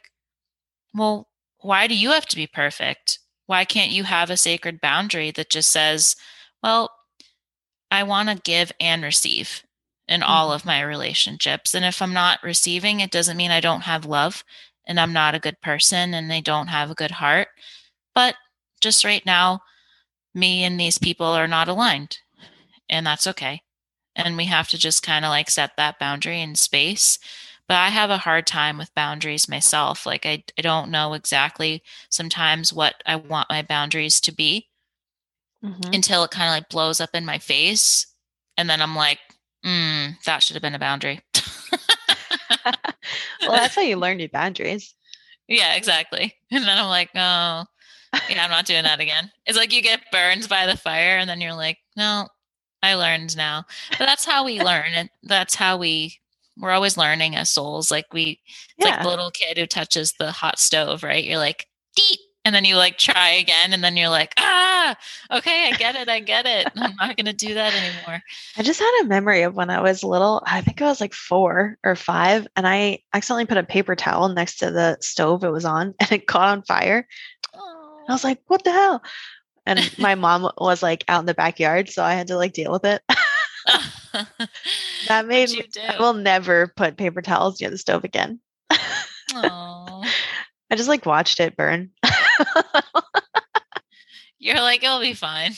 well 0.93 1.27
why 1.61 1.87
do 1.87 1.95
you 1.95 2.11
have 2.11 2.25
to 2.27 2.35
be 2.35 2.47
perfect? 2.47 3.19
Why 3.47 3.65
can't 3.65 3.91
you 3.91 4.03
have 4.05 4.29
a 4.29 4.37
sacred 4.37 4.81
boundary 4.81 5.31
that 5.31 5.49
just 5.49 5.69
says, 5.69 6.15
well, 6.63 6.91
I 7.89 8.03
want 8.03 8.29
to 8.29 8.35
give 8.35 8.71
and 8.79 9.03
receive 9.03 9.63
in 10.07 10.23
all 10.23 10.49
Mhm. 10.49 10.55
of 10.55 10.65
my 10.65 10.81
relationships. 10.81 11.73
And 11.73 11.85
if 11.85 12.01
I'm 12.01 12.13
not 12.13 12.43
receiving, 12.43 12.99
it 12.99 13.11
doesn't 13.11 13.37
mean 13.37 13.51
I 13.51 13.59
don't 13.59 13.81
have 13.81 14.05
love 14.05 14.43
and 14.85 14.99
I'm 14.99 15.13
not 15.13 15.35
a 15.35 15.39
good 15.39 15.61
person 15.61 16.13
and 16.13 16.29
they 16.29 16.41
don't 16.41 16.67
have 16.67 16.89
a 16.89 16.95
good 16.95 17.11
heart. 17.11 17.49
But 18.15 18.35
just 18.81 19.03
right 19.03 19.25
now, 19.25 19.61
me 20.33 20.63
and 20.63 20.79
these 20.79 20.97
people 20.97 21.27
are 21.27 21.47
not 21.47 21.67
aligned. 21.67 22.19
And 22.89 23.05
that's 23.05 23.27
okay. 23.27 23.63
And 24.15 24.37
we 24.37 24.45
have 24.45 24.69
to 24.69 24.77
just 24.77 25.03
kind 25.03 25.25
of 25.25 25.29
like 25.29 25.49
set 25.49 25.77
that 25.77 25.99
boundary 25.99 26.41
in 26.41 26.55
space 26.55 27.19
but 27.71 27.77
I 27.77 27.87
have 27.87 28.09
a 28.09 28.17
hard 28.17 28.45
time 28.47 28.77
with 28.77 28.93
boundaries 28.95 29.47
myself. 29.47 30.05
Like 30.05 30.25
I, 30.25 30.43
I 30.57 30.61
don't 30.61 30.91
know 30.91 31.13
exactly 31.13 31.81
sometimes 32.09 32.73
what 32.73 32.95
I 33.05 33.15
want 33.15 33.49
my 33.49 33.61
boundaries 33.61 34.19
to 34.21 34.33
be 34.33 34.67
Mhm. 35.63 35.95
until 35.95 36.25
it 36.25 36.31
kind 36.31 36.49
of 36.49 36.51
like 36.51 36.67
blows 36.67 36.99
up 36.99 37.11
in 37.13 37.25
my 37.25 37.37
face. 37.37 38.07
And 38.57 38.69
then 38.69 38.81
I'm 38.81 38.93
like, 38.93 39.19
mm, 39.65 40.21
that 40.25 40.43
should 40.43 40.55
have 40.55 40.61
been 40.61 40.75
a 40.75 40.79
boundary. 40.79 41.21
well, 42.65 43.51
that's 43.51 43.75
how 43.75 43.83
you 43.83 43.95
learn 43.95 44.19
your 44.19 44.27
boundaries. 44.27 44.93
yeah, 45.47 45.75
exactly. 45.75 46.35
And 46.51 46.65
then 46.65 46.77
I'm 46.77 46.89
like, 46.89 47.11
oh, 47.15 47.63
yeah, 48.29 48.43
I'm 48.43 48.51
not 48.51 48.65
doing 48.65 48.83
that 48.83 48.99
again. 48.99 49.31
It's 49.45 49.57
like 49.57 49.71
you 49.71 49.81
get 49.81 50.11
burned 50.11 50.49
by 50.49 50.65
the 50.65 50.75
fire 50.75 51.17
and 51.17 51.29
then 51.29 51.39
you're 51.39 51.53
like, 51.53 51.77
no, 51.95 52.27
I 52.83 52.95
learned 52.95 53.37
now. 53.37 53.63
But 53.91 54.07
that's 54.07 54.25
how 54.25 54.43
we 54.43 54.61
learn. 54.61 54.91
And 54.93 55.09
that's 55.23 55.55
how 55.55 55.77
we 55.77 56.20
we're 56.57 56.71
always 56.71 56.97
learning 56.97 57.35
as 57.35 57.49
souls. 57.49 57.91
Like 57.91 58.05
we 58.13 58.39
it's 58.77 58.87
yeah. 58.87 58.95
like 58.95 59.03
the 59.03 59.09
little 59.09 59.31
kid 59.31 59.57
who 59.57 59.65
touches 59.65 60.13
the 60.13 60.31
hot 60.31 60.59
stove, 60.59 61.03
right? 61.03 61.23
You're 61.23 61.37
like, 61.37 61.67
deep 61.95 62.19
and 62.43 62.55
then 62.55 62.65
you 62.65 62.75
like 62.75 62.97
try 62.97 63.29
again 63.29 63.73
and 63.73 63.83
then 63.83 63.95
you're 63.95 64.09
like 64.09 64.33
ah 64.37 64.95
okay 65.31 65.69
i 65.69 65.77
get 65.77 65.95
it 65.95 66.09
i 66.09 66.19
get 66.19 66.45
it 66.45 66.67
i'm 66.77 66.95
not 66.95 67.15
going 67.15 67.25
to 67.25 67.33
do 67.33 67.53
that 67.53 67.73
anymore 67.73 68.21
i 68.57 68.63
just 68.63 68.79
had 68.79 69.01
a 69.01 69.07
memory 69.07 69.43
of 69.43 69.55
when 69.55 69.69
i 69.69 69.81
was 69.81 70.03
little 70.03 70.41
i 70.45 70.61
think 70.61 70.81
i 70.81 70.85
was 70.85 71.01
like 71.01 71.13
four 71.13 71.77
or 71.83 71.95
five 71.95 72.47
and 72.55 72.67
i 72.67 72.99
accidentally 73.13 73.45
put 73.45 73.57
a 73.57 73.63
paper 73.63 73.95
towel 73.95 74.29
next 74.29 74.57
to 74.57 74.71
the 74.71 74.97
stove 75.01 75.43
it 75.43 75.51
was 75.51 75.65
on 75.65 75.93
and 75.99 76.11
it 76.11 76.27
caught 76.27 76.49
on 76.49 76.63
fire 76.63 77.07
oh. 77.55 78.03
i 78.07 78.11
was 78.11 78.23
like 78.23 78.39
what 78.47 78.63
the 78.63 78.71
hell 78.71 79.01
and 79.65 79.93
my 79.99 80.15
mom 80.15 80.49
was 80.57 80.81
like 80.81 81.03
out 81.07 81.19
in 81.19 81.27
the 81.27 81.33
backyard 81.33 81.89
so 81.89 82.03
i 82.03 82.13
had 82.13 82.27
to 82.27 82.35
like 82.35 82.53
deal 82.53 82.71
with 82.71 82.85
it 82.85 83.01
that 85.07 85.25
made 85.27 85.49
me 85.49 85.63
i 85.87 85.97
will 85.99 86.13
never 86.13 86.73
put 86.75 86.97
paper 86.97 87.21
towels 87.21 87.59
near 87.61 87.69
the 87.69 87.77
stove 87.77 88.03
again 88.03 88.39
I 90.71 90.75
just 90.75 90.89
like 90.89 91.05
watched 91.05 91.39
it 91.39 91.57
burn. 91.57 91.91
You're 94.39 94.61
like, 94.61 94.83
it'll 94.83 95.01
be 95.01 95.13
fine. 95.13 95.51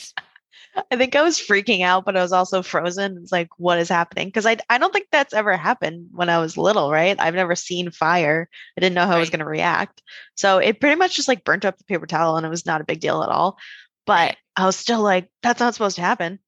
I 0.90 0.96
think 0.96 1.14
I 1.14 1.22
was 1.22 1.38
freaking 1.38 1.82
out, 1.82 2.04
but 2.04 2.16
I 2.16 2.22
was 2.22 2.32
also 2.32 2.60
frozen. 2.62 3.18
It's 3.22 3.30
like, 3.30 3.48
what 3.56 3.78
is 3.78 3.88
happening? 3.88 4.26
Because 4.28 4.44
I 4.44 4.56
I 4.68 4.78
don't 4.78 4.92
think 4.92 5.06
that's 5.12 5.32
ever 5.32 5.56
happened 5.56 6.08
when 6.10 6.28
I 6.28 6.38
was 6.38 6.56
little, 6.56 6.90
right? 6.90 7.16
I've 7.18 7.34
never 7.34 7.54
seen 7.54 7.92
fire. 7.92 8.48
I 8.76 8.80
didn't 8.80 8.96
know 8.96 9.04
how 9.04 9.10
right. 9.10 9.16
I 9.16 9.20
was 9.20 9.30
going 9.30 9.38
to 9.38 9.46
react. 9.46 10.02
So 10.34 10.58
it 10.58 10.80
pretty 10.80 10.96
much 10.96 11.14
just 11.14 11.28
like 11.28 11.44
burnt 11.44 11.64
up 11.64 11.78
the 11.78 11.84
paper 11.84 12.06
towel, 12.06 12.36
and 12.36 12.44
it 12.44 12.50
was 12.50 12.66
not 12.66 12.80
a 12.80 12.84
big 12.84 12.98
deal 12.98 13.22
at 13.22 13.28
all. 13.28 13.56
But 14.04 14.36
I 14.56 14.66
was 14.66 14.76
still 14.76 15.00
like, 15.00 15.30
that's 15.42 15.60
not 15.60 15.74
supposed 15.74 15.96
to 15.96 16.02
happen. 16.02 16.40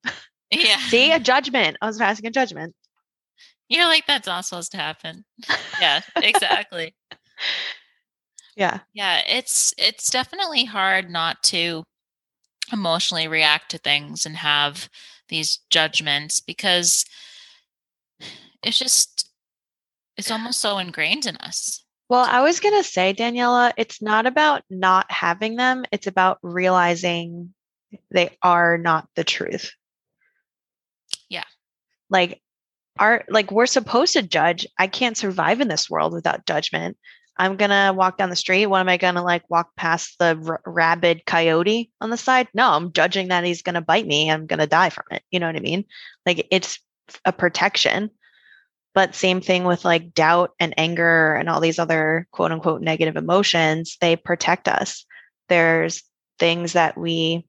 Yeah. 0.50 0.78
See, 0.78 1.12
a 1.12 1.18
judgment. 1.18 1.76
I 1.80 1.86
was 1.86 1.98
passing 1.98 2.26
a 2.26 2.30
judgment. 2.30 2.74
You're 3.68 3.86
like, 3.86 4.06
that's 4.06 4.26
not 4.26 4.44
supposed 4.44 4.72
to 4.72 4.78
happen. 4.78 5.24
Yeah, 5.78 6.00
exactly. 6.16 6.94
Yeah. 8.56 8.78
Yeah, 8.94 9.20
it's 9.28 9.74
it's 9.76 10.10
definitely 10.10 10.64
hard 10.64 11.10
not 11.10 11.42
to 11.44 11.84
emotionally 12.72 13.28
react 13.28 13.70
to 13.72 13.78
things 13.78 14.24
and 14.24 14.36
have 14.36 14.88
these 15.28 15.60
judgments 15.68 16.40
because 16.40 17.04
it's 18.62 18.78
just 18.78 19.30
it's 20.16 20.30
almost 20.30 20.60
so 20.60 20.78
ingrained 20.78 21.26
in 21.26 21.36
us. 21.36 21.84
Well, 22.08 22.24
I 22.26 22.40
was 22.40 22.60
going 22.60 22.82
to 22.82 22.88
say 22.88 23.12
Daniela, 23.12 23.72
it's 23.76 24.00
not 24.00 24.26
about 24.26 24.62
not 24.70 25.10
having 25.10 25.56
them, 25.56 25.84
it's 25.92 26.06
about 26.06 26.38
realizing 26.42 27.52
they 28.10 28.30
are 28.42 28.78
not 28.78 29.08
the 29.14 29.24
truth. 29.24 29.72
Yeah. 31.28 31.44
Like 32.10 32.40
our 32.98 33.24
like 33.28 33.50
we're 33.50 33.66
supposed 33.66 34.14
to 34.14 34.22
judge. 34.22 34.66
I 34.78 34.86
can't 34.86 35.16
survive 35.16 35.60
in 35.60 35.68
this 35.68 35.90
world 35.90 36.12
without 36.12 36.46
judgment. 36.46 36.96
I'm 37.38 37.56
gonna 37.56 37.92
walk 37.94 38.16
down 38.16 38.30
the 38.30 38.36
street. 38.36 38.66
What 38.66 38.80
am 38.80 38.88
I 38.88 38.96
gonna 38.96 39.22
like 39.22 39.48
walk 39.50 39.76
past 39.76 40.18
the 40.18 40.40
r- 40.46 40.60
rabid 40.64 41.26
coyote 41.26 41.90
on 42.00 42.10
the 42.10 42.16
side? 42.16 42.48
No, 42.54 42.70
I'm 42.70 42.92
judging 42.92 43.28
that 43.28 43.44
he's 43.44 43.62
gonna 43.62 43.82
bite 43.82 44.06
me. 44.06 44.30
I'm 44.30 44.46
gonna 44.46 44.66
die 44.66 44.90
from 44.90 45.04
it. 45.10 45.22
You 45.30 45.40
know 45.40 45.46
what 45.46 45.56
I 45.56 45.60
mean? 45.60 45.84
Like 46.24 46.46
it's 46.50 46.78
a 47.24 47.32
protection. 47.32 48.10
But 48.94 49.14
same 49.14 49.42
thing 49.42 49.64
with 49.64 49.84
like 49.84 50.14
doubt 50.14 50.52
and 50.58 50.72
anger 50.78 51.34
and 51.34 51.50
all 51.50 51.60
these 51.60 51.78
other 51.78 52.26
quote 52.30 52.52
unquote 52.52 52.80
negative 52.80 53.16
emotions. 53.16 53.98
They 54.00 54.16
protect 54.16 54.68
us. 54.68 55.04
There's 55.50 56.02
things 56.38 56.72
that 56.72 56.96
we 56.96 57.46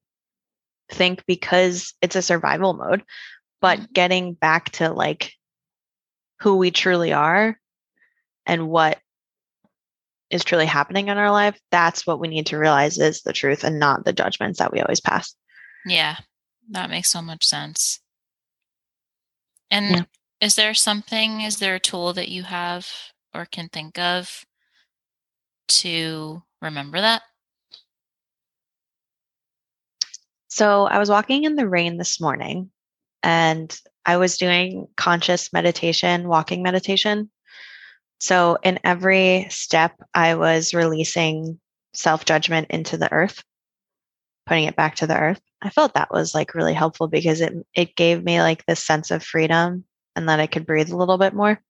think 0.91 1.23
because 1.25 1.93
it's 2.01 2.15
a 2.17 2.21
survival 2.21 2.73
mode, 2.73 3.03
but 3.61 3.79
mm-hmm. 3.79 3.93
getting 3.93 4.33
back 4.33 4.71
to 4.71 4.91
like 4.91 5.33
who 6.39 6.57
we 6.57 6.71
truly 6.71 7.13
are 7.13 7.59
and 8.45 8.67
what 8.67 8.99
is 10.29 10.43
truly 10.43 10.65
happening 10.65 11.07
in 11.07 11.17
our 11.17 11.31
life, 11.31 11.59
that's 11.71 12.05
what 12.05 12.19
we 12.19 12.27
need 12.27 12.47
to 12.47 12.57
realize 12.57 12.99
is 12.99 13.21
the 13.21 13.33
truth 13.33 13.63
and 13.63 13.79
not 13.79 14.05
the 14.05 14.13
judgments 14.13 14.59
that 14.59 14.71
we 14.71 14.81
always 14.81 14.99
pass. 14.99 15.33
Yeah, 15.85 16.17
that 16.71 16.89
makes 16.89 17.09
so 17.09 17.21
much 17.21 17.45
sense. 17.45 18.01
And 19.71 19.89
yeah. 19.89 20.03
is 20.41 20.55
there 20.55 20.73
something, 20.73 21.41
is 21.41 21.59
there 21.59 21.75
a 21.75 21.79
tool 21.79 22.13
that 22.13 22.29
you 22.29 22.43
have 22.43 22.87
or 23.33 23.45
can 23.45 23.69
think 23.69 23.97
of 23.97 24.45
to 25.69 26.43
remember 26.61 26.99
that? 26.99 27.21
So 30.47 30.85
I 30.85 30.99
was 30.99 31.09
walking 31.09 31.43
in 31.43 31.55
the 31.55 31.67
rain 31.67 31.97
this 31.97 32.19
morning 32.19 32.71
and 33.23 33.77
I 34.05 34.17
was 34.17 34.37
doing 34.37 34.87
conscious 34.95 35.51
meditation, 35.51 36.27
walking 36.27 36.63
meditation. 36.63 37.29
So 38.19 38.57
in 38.63 38.79
every 38.83 39.47
step, 39.49 39.95
I 40.13 40.35
was 40.35 40.73
releasing 40.73 41.59
self 41.93 42.25
judgment 42.25 42.67
into 42.69 42.97
the 42.97 43.11
earth, 43.11 43.43
putting 44.45 44.65
it 44.65 44.75
back 44.75 44.95
to 44.95 45.07
the 45.07 45.17
earth. 45.17 45.41
I 45.61 45.69
felt 45.69 45.95
that 45.95 46.11
was 46.11 46.33
like 46.33 46.53
really 46.55 46.73
helpful 46.73 47.07
because 47.07 47.41
it 47.41 47.53
it 47.73 47.95
gave 47.95 48.23
me 48.23 48.41
like 48.41 48.65
this 48.65 48.83
sense 48.83 49.11
of 49.11 49.23
freedom 49.23 49.83
and 50.15 50.29
that 50.29 50.39
I 50.39 50.47
could 50.47 50.65
breathe 50.65 50.91
a 50.91 50.97
little 50.97 51.17
bit 51.17 51.33
more. 51.33 51.61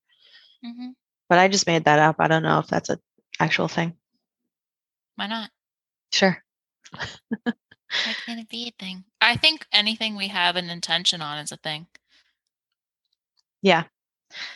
Mm-hmm. 0.64 0.90
But 1.28 1.38
I 1.38 1.48
just 1.48 1.66
made 1.66 1.84
that 1.84 1.98
up. 1.98 2.16
I 2.18 2.28
don't 2.28 2.42
know 2.42 2.58
if 2.60 2.68
that's 2.68 2.88
an 2.88 2.98
actual 3.40 3.68
thing. 3.68 3.94
Why 5.16 5.26
not? 5.26 5.50
Sure. 6.12 6.42
Why 8.04 8.14
can't 8.26 8.40
it 8.40 8.48
be 8.48 8.68
a 8.68 8.82
thing? 8.82 9.04
I 9.20 9.36
think 9.36 9.66
anything 9.72 10.16
we 10.16 10.28
have 10.28 10.56
an 10.56 10.70
intention 10.70 11.22
on 11.22 11.38
is 11.38 11.52
a 11.52 11.56
thing. 11.56 11.86
Yeah. 13.62 13.84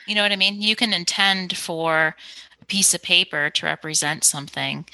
You 0.07 0.15
know 0.15 0.23
what 0.23 0.33
I 0.33 0.37
mean? 0.37 0.61
You 0.61 0.77
can 0.77 0.93
intend 0.93 1.57
for 1.57 2.15
a 2.61 2.65
piece 2.67 2.95
of 2.95 3.03
paper 3.03 3.51
to 3.51 3.67
represent 3.67 4.25
something 4.25 4.85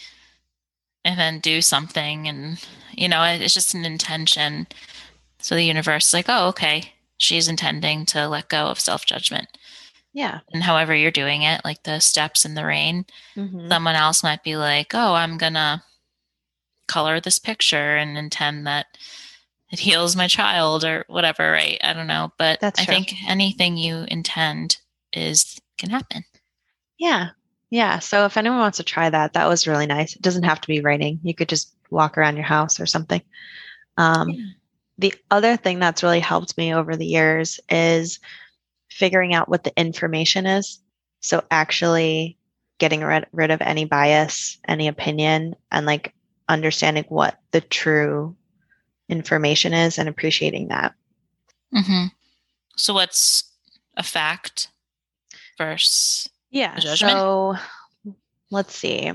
and 1.04 1.18
then 1.18 1.40
do 1.40 1.60
something. 1.60 2.28
And, 2.28 2.64
you 2.92 3.08
know, 3.08 3.22
it's 3.24 3.54
just 3.54 3.74
an 3.74 3.84
intention. 3.84 4.66
So 5.40 5.54
the 5.54 5.64
universe 5.64 6.08
is 6.08 6.14
like, 6.14 6.26
oh, 6.28 6.48
okay, 6.48 6.92
she's 7.16 7.48
intending 7.48 8.06
to 8.06 8.28
let 8.28 8.48
go 8.48 8.66
of 8.66 8.80
self 8.80 9.04
judgment. 9.04 9.48
Yeah. 10.12 10.40
And 10.52 10.62
however 10.62 10.94
you're 10.94 11.10
doing 11.10 11.42
it, 11.42 11.60
like 11.64 11.82
the 11.82 12.00
steps 12.00 12.44
in 12.44 12.54
the 12.54 12.64
rain, 12.64 13.04
mm-hmm. 13.36 13.68
someone 13.68 13.94
else 13.94 14.22
might 14.22 14.42
be 14.42 14.56
like, 14.56 14.94
oh, 14.94 15.14
I'm 15.14 15.38
going 15.38 15.54
to 15.54 15.82
color 16.88 17.20
this 17.20 17.38
picture 17.38 17.96
and 17.96 18.18
intend 18.18 18.66
that 18.66 18.86
it 19.70 19.78
heals 19.78 20.16
my 20.16 20.26
child 20.26 20.84
or 20.84 21.04
whatever, 21.08 21.52
right? 21.52 21.78
I 21.82 21.92
don't 21.92 22.06
know. 22.06 22.32
But 22.38 22.60
That's 22.60 22.80
I 22.80 22.84
true. 22.84 22.94
think 22.94 23.14
anything 23.28 23.76
you 23.76 24.04
intend 24.08 24.78
is 25.12 25.60
can 25.76 25.90
happen. 25.90 26.24
Yeah. 26.98 27.30
Yeah. 27.70 27.98
So 27.98 28.24
if 28.24 28.36
anyone 28.36 28.58
wants 28.58 28.78
to 28.78 28.84
try 28.84 29.10
that, 29.10 29.34
that 29.34 29.46
was 29.46 29.66
really 29.66 29.86
nice. 29.86 30.16
It 30.16 30.22
doesn't 30.22 30.44
have 30.44 30.60
to 30.62 30.68
be 30.68 30.80
raining. 30.80 31.20
You 31.22 31.34
could 31.34 31.48
just 31.48 31.74
walk 31.90 32.16
around 32.16 32.36
your 32.36 32.44
house 32.44 32.80
or 32.80 32.86
something. 32.86 33.22
Um, 33.96 34.30
yeah. 34.30 34.46
The 34.98 35.14
other 35.30 35.56
thing 35.56 35.78
that's 35.78 36.02
really 36.02 36.20
helped 36.20 36.56
me 36.58 36.74
over 36.74 36.96
the 36.96 37.06
years 37.06 37.60
is 37.68 38.18
figuring 38.90 39.34
out 39.34 39.48
what 39.48 39.64
the 39.64 39.78
information 39.78 40.46
is. 40.46 40.80
So 41.20 41.44
actually 41.50 42.36
getting 42.78 43.02
rid, 43.02 43.26
rid 43.32 43.50
of 43.50 43.60
any 43.60 43.84
bias, 43.84 44.58
any 44.66 44.88
opinion, 44.88 45.54
and 45.70 45.86
like 45.86 46.14
understanding 46.48 47.04
what 47.08 47.38
the 47.50 47.60
true 47.60 48.36
information 49.08 49.72
is 49.72 49.98
and 49.98 50.08
appreciating 50.08 50.68
that. 50.68 50.94
Mm-hmm. 51.74 52.06
So, 52.76 52.94
what's 52.94 53.44
a 53.96 54.02
fact 54.02 54.68
versus 55.58 56.28
yeah? 56.50 56.78
So, 56.78 57.56
let's 58.50 58.74
see. 58.74 59.12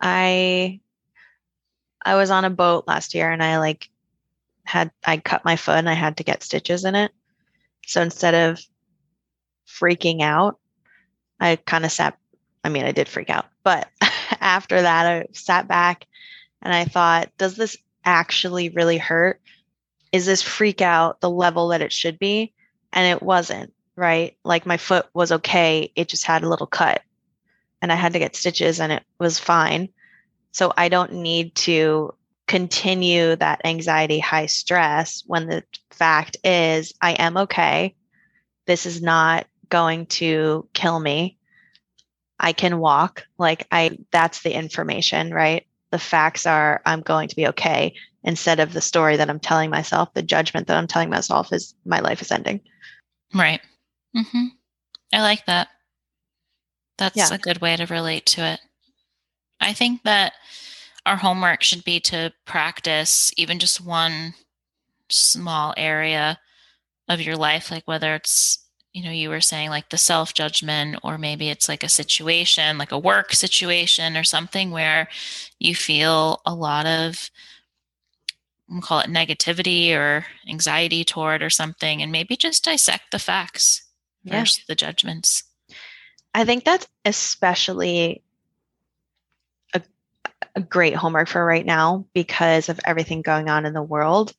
I 0.00 0.80
I 2.04 2.14
was 2.14 2.30
on 2.30 2.44
a 2.44 2.50
boat 2.50 2.84
last 2.86 3.14
year 3.14 3.30
and 3.30 3.42
I 3.42 3.58
like 3.58 3.90
had 4.64 4.90
I 5.04 5.16
cut 5.18 5.44
my 5.44 5.56
foot 5.56 5.76
and 5.76 5.88
I 5.88 5.94
had 5.94 6.18
to 6.18 6.24
get 6.24 6.42
stitches 6.42 6.84
in 6.84 6.94
it. 6.94 7.12
So 7.86 8.02
instead 8.02 8.34
of 8.34 8.60
freaking 9.66 10.22
out, 10.22 10.58
I 11.40 11.56
kind 11.56 11.84
of 11.84 11.92
sat 11.92 12.16
I 12.64 12.68
mean, 12.68 12.84
I 12.84 12.92
did 12.92 13.08
freak 13.08 13.30
out, 13.30 13.46
but 13.64 13.88
after 14.40 14.80
that 14.82 15.06
I 15.06 15.26
sat 15.32 15.68
back 15.68 16.06
and 16.62 16.72
I 16.72 16.84
thought, 16.84 17.30
does 17.38 17.56
this 17.56 17.76
actually 18.04 18.68
really 18.70 18.98
hurt? 18.98 19.40
Is 20.12 20.26
this 20.26 20.42
freak 20.42 20.80
out 20.80 21.20
the 21.20 21.30
level 21.30 21.68
that 21.68 21.82
it 21.82 21.92
should 21.92 22.18
be? 22.18 22.52
And 22.92 23.06
it 23.06 23.22
wasn't, 23.22 23.72
right? 23.96 24.36
Like 24.44 24.66
my 24.66 24.76
foot 24.76 25.06
was 25.12 25.30
okay. 25.32 25.92
It 25.94 26.08
just 26.08 26.24
had 26.24 26.42
a 26.42 26.48
little 26.48 26.66
cut 26.66 27.02
and 27.82 27.92
I 27.92 27.94
had 27.94 28.12
to 28.14 28.18
get 28.18 28.36
stitches 28.36 28.80
and 28.80 28.92
it 28.92 29.02
was 29.18 29.38
fine. 29.38 29.88
So 30.52 30.72
I 30.76 30.88
don't 30.88 31.12
need 31.12 31.54
to 31.56 32.14
continue 32.46 33.36
that 33.36 33.60
anxiety, 33.64 34.18
high 34.18 34.46
stress 34.46 35.22
when 35.26 35.46
the 35.46 35.62
fact 35.90 36.38
is 36.42 36.94
I 37.00 37.12
am 37.12 37.36
okay. 37.36 37.94
This 38.66 38.86
is 38.86 39.02
not 39.02 39.46
going 39.68 40.06
to 40.06 40.66
kill 40.72 40.98
me. 40.98 41.37
I 42.40 42.52
can 42.52 42.78
walk. 42.78 43.26
Like 43.38 43.66
I 43.70 43.98
that's 44.10 44.42
the 44.42 44.52
information, 44.52 45.32
right? 45.32 45.66
the 45.90 45.98
facts 45.98 46.46
are 46.46 46.82
I'm 46.86 47.00
going 47.00 47.28
to 47.28 47.36
be 47.36 47.46
okay 47.48 47.94
instead 48.24 48.60
of 48.60 48.72
the 48.72 48.80
story 48.80 49.16
that 49.16 49.30
I'm 49.30 49.40
telling 49.40 49.70
myself, 49.70 50.12
the 50.12 50.22
judgment 50.22 50.66
that 50.66 50.76
I'm 50.76 50.86
telling 50.86 51.10
myself 51.10 51.52
is 51.52 51.74
my 51.84 52.00
life 52.00 52.20
is 52.20 52.32
ending. 52.32 52.60
Right. 53.34 53.60
Mm-hmm. 54.16 54.46
I 55.12 55.20
like 55.20 55.46
that. 55.46 55.68
That's 56.98 57.16
yeah. 57.16 57.32
a 57.32 57.38
good 57.38 57.60
way 57.60 57.76
to 57.76 57.86
relate 57.86 58.26
to 58.26 58.44
it. 58.44 58.60
I 59.60 59.72
think 59.72 60.02
that 60.02 60.34
our 61.06 61.16
homework 61.16 61.62
should 61.62 61.84
be 61.84 62.00
to 62.00 62.32
practice 62.44 63.32
even 63.36 63.58
just 63.58 63.80
one 63.80 64.34
small 65.08 65.72
area 65.76 66.38
of 67.08 67.20
your 67.20 67.36
life, 67.36 67.70
like 67.70 67.86
whether 67.86 68.14
it's, 68.14 68.58
you 68.92 69.04
know, 69.04 69.10
you 69.10 69.28
were 69.28 69.40
saying 69.40 69.70
like 69.70 69.90
the 69.90 69.98
self 69.98 70.34
judgment, 70.34 70.98
or 71.02 71.18
maybe 71.18 71.50
it's 71.50 71.68
like 71.68 71.84
a 71.84 71.88
situation, 71.88 72.78
like 72.78 72.92
a 72.92 72.98
work 72.98 73.32
situation 73.32 74.16
or 74.16 74.24
something 74.24 74.70
where 74.70 75.08
you 75.58 75.74
feel 75.74 76.40
a 76.46 76.54
lot 76.54 76.86
of, 76.86 77.30
we'll 78.68 78.80
call 78.80 79.00
it 79.00 79.10
negativity 79.10 79.94
or 79.94 80.26
anxiety 80.48 81.04
toward 81.04 81.42
or 81.42 81.50
something, 81.50 82.02
and 82.02 82.10
maybe 82.10 82.36
just 82.36 82.64
dissect 82.64 83.10
the 83.12 83.18
facts 83.18 83.82
yeah. 84.24 84.40
versus 84.40 84.64
the 84.66 84.74
judgments. 84.74 85.44
I 86.34 86.44
think 86.44 86.64
that's 86.64 86.86
especially 87.04 88.22
a, 89.74 89.82
a 90.54 90.60
great 90.60 90.94
homework 90.94 91.28
for 91.28 91.44
right 91.44 91.66
now 91.66 92.06
because 92.14 92.68
of 92.68 92.80
everything 92.84 93.22
going 93.22 93.48
on 93.48 93.66
in 93.66 93.74
the 93.74 93.82
world, 93.82 94.34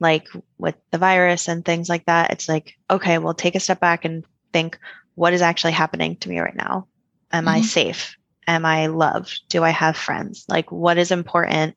like 0.00 0.26
with 0.58 0.74
the 0.90 0.98
virus 0.98 1.46
and 1.46 1.64
things 1.64 1.88
like 1.88 2.06
that. 2.06 2.30
It's 2.30 2.48
like, 2.48 2.76
okay, 2.90 3.18
we'll 3.18 3.34
take 3.34 3.54
a 3.54 3.60
step 3.60 3.80
back 3.80 4.04
and 4.04 4.24
think, 4.52 4.78
what 5.14 5.34
is 5.34 5.42
actually 5.42 5.72
happening 5.72 6.16
to 6.16 6.28
me 6.28 6.40
right 6.40 6.56
now? 6.56 6.88
Am 7.30 7.44
mm-hmm. 7.44 7.56
I 7.56 7.60
safe? 7.60 8.16
Am 8.46 8.64
I 8.64 8.86
loved? 8.86 9.42
Do 9.48 9.62
I 9.62 9.70
have 9.70 9.96
friends? 9.96 10.46
Like, 10.48 10.72
what 10.72 10.98
is 10.98 11.10
important 11.10 11.76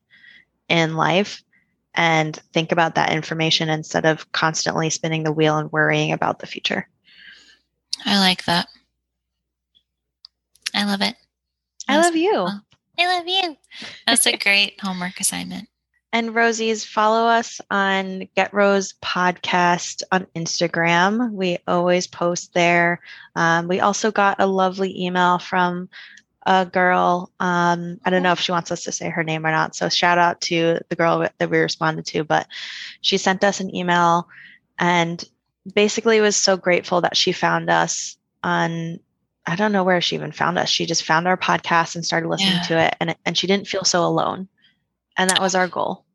in 0.70 0.96
life? 0.96 1.44
And 1.94 2.36
think 2.54 2.72
about 2.72 2.96
that 2.96 3.12
information 3.12 3.70
instead 3.70 4.06
of 4.06 4.32
constantly 4.32 4.90
spinning 4.90 5.24
the 5.24 5.32
wheel 5.32 5.58
and 5.58 5.72
worrying 5.72 6.12
about 6.12 6.40
the 6.40 6.48
future. 6.48 6.88
I 8.06 8.20
like 8.20 8.46
that. 8.46 8.68
I 10.74 10.86
love 10.86 11.02
it. 11.02 11.16
I 11.88 12.00
love 12.00 12.16
you. 12.16 12.48
I 12.98 13.18
love 13.18 13.28
you. 13.28 13.58
That's 14.08 14.26
a 14.26 14.38
great 14.38 14.80
homework 14.82 15.20
assignment. 15.20 15.68
And 16.13 16.36
Rosie's, 16.36 16.86
follow 16.86 17.28
us 17.28 17.60
on 17.71 18.30
Get 18.36 18.54
Rose 18.54 18.93
Podcast 19.02 20.04
on 20.12 20.28
Instagram. 20.36 21.32
We 21.32 21.58
always 21.67 22.06
post 22.06 22.54
there. 22.54 23.02
Um, 23.36 23.67
we 23.67 23.80
also 23.80 24.12
got 24.12 24.39
a 24.39 24.45
lovely 24.45 25.06
email 25.06 25.39
from 25.39 25.89
a 26.45 26.67
girl. 26.67 27.32
Um, 27.39 27.99
I 28.06 28.12
don't 28.12 28.21
know 28.21 28.32
if 28.32 28.39
she 28.39 28.52
wants 28.52 28.71
us 28.71 28.84
to 28.84 28.91
say 28.91 29.10
her 29.10 29.23
name 29.23 29.43
or 29.43 29.49
not. 29.49 29.76
So 29.76 29.89
shout 29.89 30.19
out 30.19 30.39
to 30.41 30.78
the 30.88 30.95
girl 30.95 31.28
that 31.39 31.49
we 31.49 31.58
responded 31.58 32.06
to, 32.08 32.23
but 32.23 32.45
she 33.02 33.17
sent 33.17 33.43
us 33.43 33.60
an 33.60 33.76
email 33.76 34.28
and 34.78 35.23
basically 35.73 36.21
was 36.21 36.36
so 36.36 36.58
grateful 36.58 37.02
that 37.02 37.17
she 37.17 37.32
found 37.32 37.71
us 37.71 38.17
on 38.43 38.99
I 39.45 39.58
don't 39.58 39.73
know 39.73 39.84
where 39.84 39.99
she 39.99 40.15
even 40.15 40.32
found 40.32 40.58
us. 40.58 40.69
She 40.69 40.86
just 40.86 41.04
found 41.04 41.28
our 41.28 41.36
podcast 41.36 41.95
and 41.95 42.06
started 42.06 42.30
listening 42.30 42.54
yeah. 42.54 42.62
to 42.62 42.80
it 42.80 42.95
and 42.99 43.15
and 43.26 43.38
she 43.38 43.47
didn't 43.47 43.67
feel 43.67 43.84
so 43.84 44.06
alone. 44.06 44.47
And 45.17 45.30
that 45.30 45.41
was 45.41 45.56
our 45.56 45.67
goal. 45.67 46.06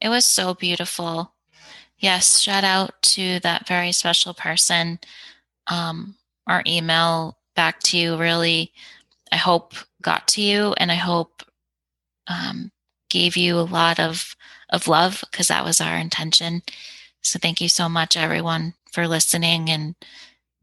It 0.00 0.08
was 0.08 0.24
so 0.24 0.54
beautiful. 0.54 1.34
Yes, 1.98 2.40
shout 2.40 2.64
out 2.64 3.00
to 3.02 3.40
that 3.40 3.68
very 3.68 3.92
special 3.92 4.34
person. 4.34 4.98
Um, 5.68 6.16
our 6.46 6.62
email 6.66 7.38
back 7.54 7.80
to 7.80 7.98
you 7.98 8.16
really 8.16 8.72
I 9.32 9.36
hope 9.36 9.74
got 10.02 10.28
to 10.28 10.42
you 10.42 10.74
and 10.76 10.92
I 10.92 10.96
hope 10.96 11.42
um, 12.26 12.70
gave 13.08 13.36
you 13.36 13.58
a 13.58 13.62
lot 13.62 13.98
of 13.98 14.36
of 14.70 14.88
love 14.88 15.24
because 15.30 15.48
that 15.48 15.64
was 15.64 15.80
our 15.80 15.96
intention. 15.96 16.62
So 17.22 17.38
thank 17.38 17.60
you 17.60 17.68
so 17.68 17.88
much, 17.88 18.16
everyone, 18.16 18.74
for 18.92 19.06
listening 19.06 19.70
and 19.70 19.94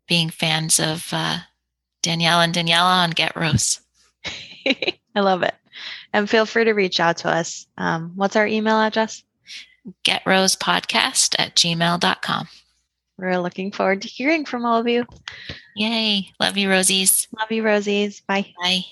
being 0.08 0.30
fans 0.30 0.80
of 0.80 1.10
uh, 1.12 1.40
Danielle 2.02 2.42
and 2.42 2.54
Daniela 2.54 3.04
on 3.04 3.12
Get 3.12 3.36
Rose. 3.36 3.82
I 4.66 5.20
love 5.20 5.44
it. 5.44 5.56
And 6.14 6.30
feel 6.30 6.46
free 6.46 6.66
to 6.66 6.74
reach 6.74 7.00
out 7.00 7.18
to 7.18 7.30
us. 7.30 7.68
Um, 7.78 8.14
what's 8.16 8.36
our 8.36 8.48
email 8.48 8.80
address? 8.80 9.24
GetRosePodcast 10.04 11.36
at 11.38 11.56
gmail.com. 11.56 12.48
We're 13.18 13.38
looking 13.40 13.72
forward 13.72 14.02
to 14.04 14.08
hearing 14.08 14.46
from 14.46 14.66
all 14.66 14.80
of 14.80 14.88
you. 14.88 15.06
Yay. 15.76 16.30
Love 16.40 16.58
you, 16.58 16.70
Rosies. 16.70 17.28
Love 17.38 17.52
you, 17.52 17.64
Rosies. 17.64 18.22
Bye. 18.26 18.54
Bye. 18.62 18.84